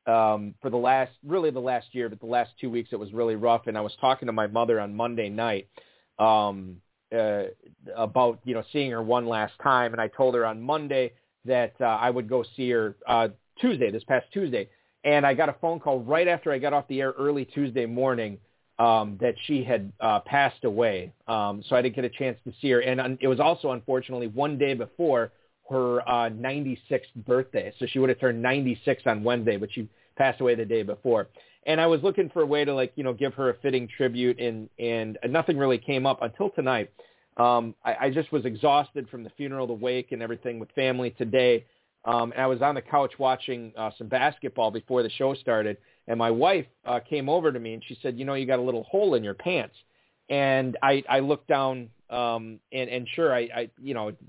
[0.08, 3.12] um, for the last, really the last year, but the last two weeks it was
[3.14, 3.68] really rough.
[3.68, 5.68] And I was talking to my mother on Monday night
[6.20, 6.78] um,
[7.16, 7.44] uh,
[7.96, 9.94] about, you know, seeing her one last time.
[9.94, 11.14] And I told her on Monday
[11.46, 13.30] that uh, I would go see her uh,
[13.60, 14.70] Tuesday, this past Tuesday.
[15.04, 17.86] And I got a phone call right after I got off the air early Tuesday
[17.86, 18.40] morning
[18.80, 21.14] um, that she had uh, passed away.
[21.28, 22.80] Um, so I didn't get a chance to see her.
[22.80, 25.32] And un- it was also, unfortunately, one day before
[25.70, 27.74] her uh, 96th birthday.
[27.80, 29.88] So she would have turned 96 on Wednesday, but she
[30.18, 31.28] passed away the day before.
[31.66, 33.88] And I was looking for a way to like, you know, give her a fitting
[33.88, 36.92] tribute and, and nothing really came up until tonight.
[37.38, 41.12] Um, I, I just was exhausted from the funeral, the wake and everything with family
[41.12, 41.66] today.
[42.06, 45.78] Um, and I was on the couch watching uh, some basketball before the show started.
[46.08, 48.60] And my wife uh, came over to me and she said, you know, you got
[48.60, 49.76] a little hole in your pants.
[50.30, 54.20] And I, I looked down um, and, and sure, I, I, you know, it's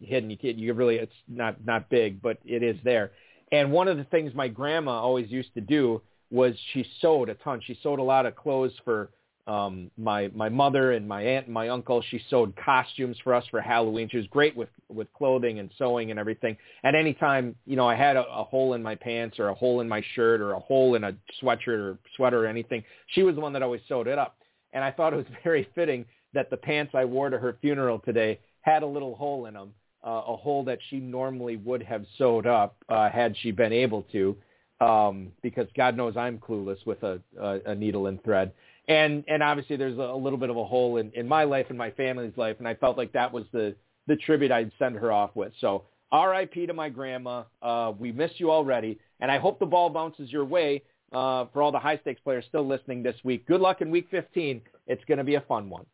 [0.00, 0.30] hidden.
[0.30, 3.12] You can't, you really, it's not, not big, but it is there.
[3.52, 7.34] And one of the things my grandma always used to do was she sewed a
[7.34, 7.60] ton.
[7.64, 9.10] She sewed a lot of clothes for
[9.46, 12.02] um, my my mother and my aunt and my uncle.
[12.10, 14.08] She sewed costumes for us for Halloween.
[14.10, 16.58] She was great with with clothing and sewing and everything.
[16.84, 19.54] At any time, you know, I had a, a hole in my pants or a
[19.54, 23.22] hole in my shirt or a hole in a sweatshirt or sweater or anything, she
[23.22, 24.36] was the one that always sewed it up.
[24.74, 26.04] And I thought it was very fitting
[26.34, 29.72] that the pants I wore to her funeral today had a little hole in them,
[30.06, 34.02] uh, a hole that she normally would have sewed up uh, had she been able
[34.12, 34.36] to,
[34.80, 38.52] um, because God knows I'm clueless with a, a, a needle and thread.
[38.88, 41.76] And and obviously there's a, little bit of a hole in, in my life and
[41.76, 43.74] my family's life, and I felt like that was the
[44.06, 45.52] the tribute I'd send her off with.
[45.60, 46.66] So R.I.P.
[46.66, 47.44] to my grandma.
[47.60, 51.62] Uh, we miss you already, and I hope the ball bounces your way uh, for
[51.62, 53.46] all the high stakes players still listening this week.
[53.46, 54.62] Good luck in Week 15.
[54.86, 55.84] It's going to be a fun one.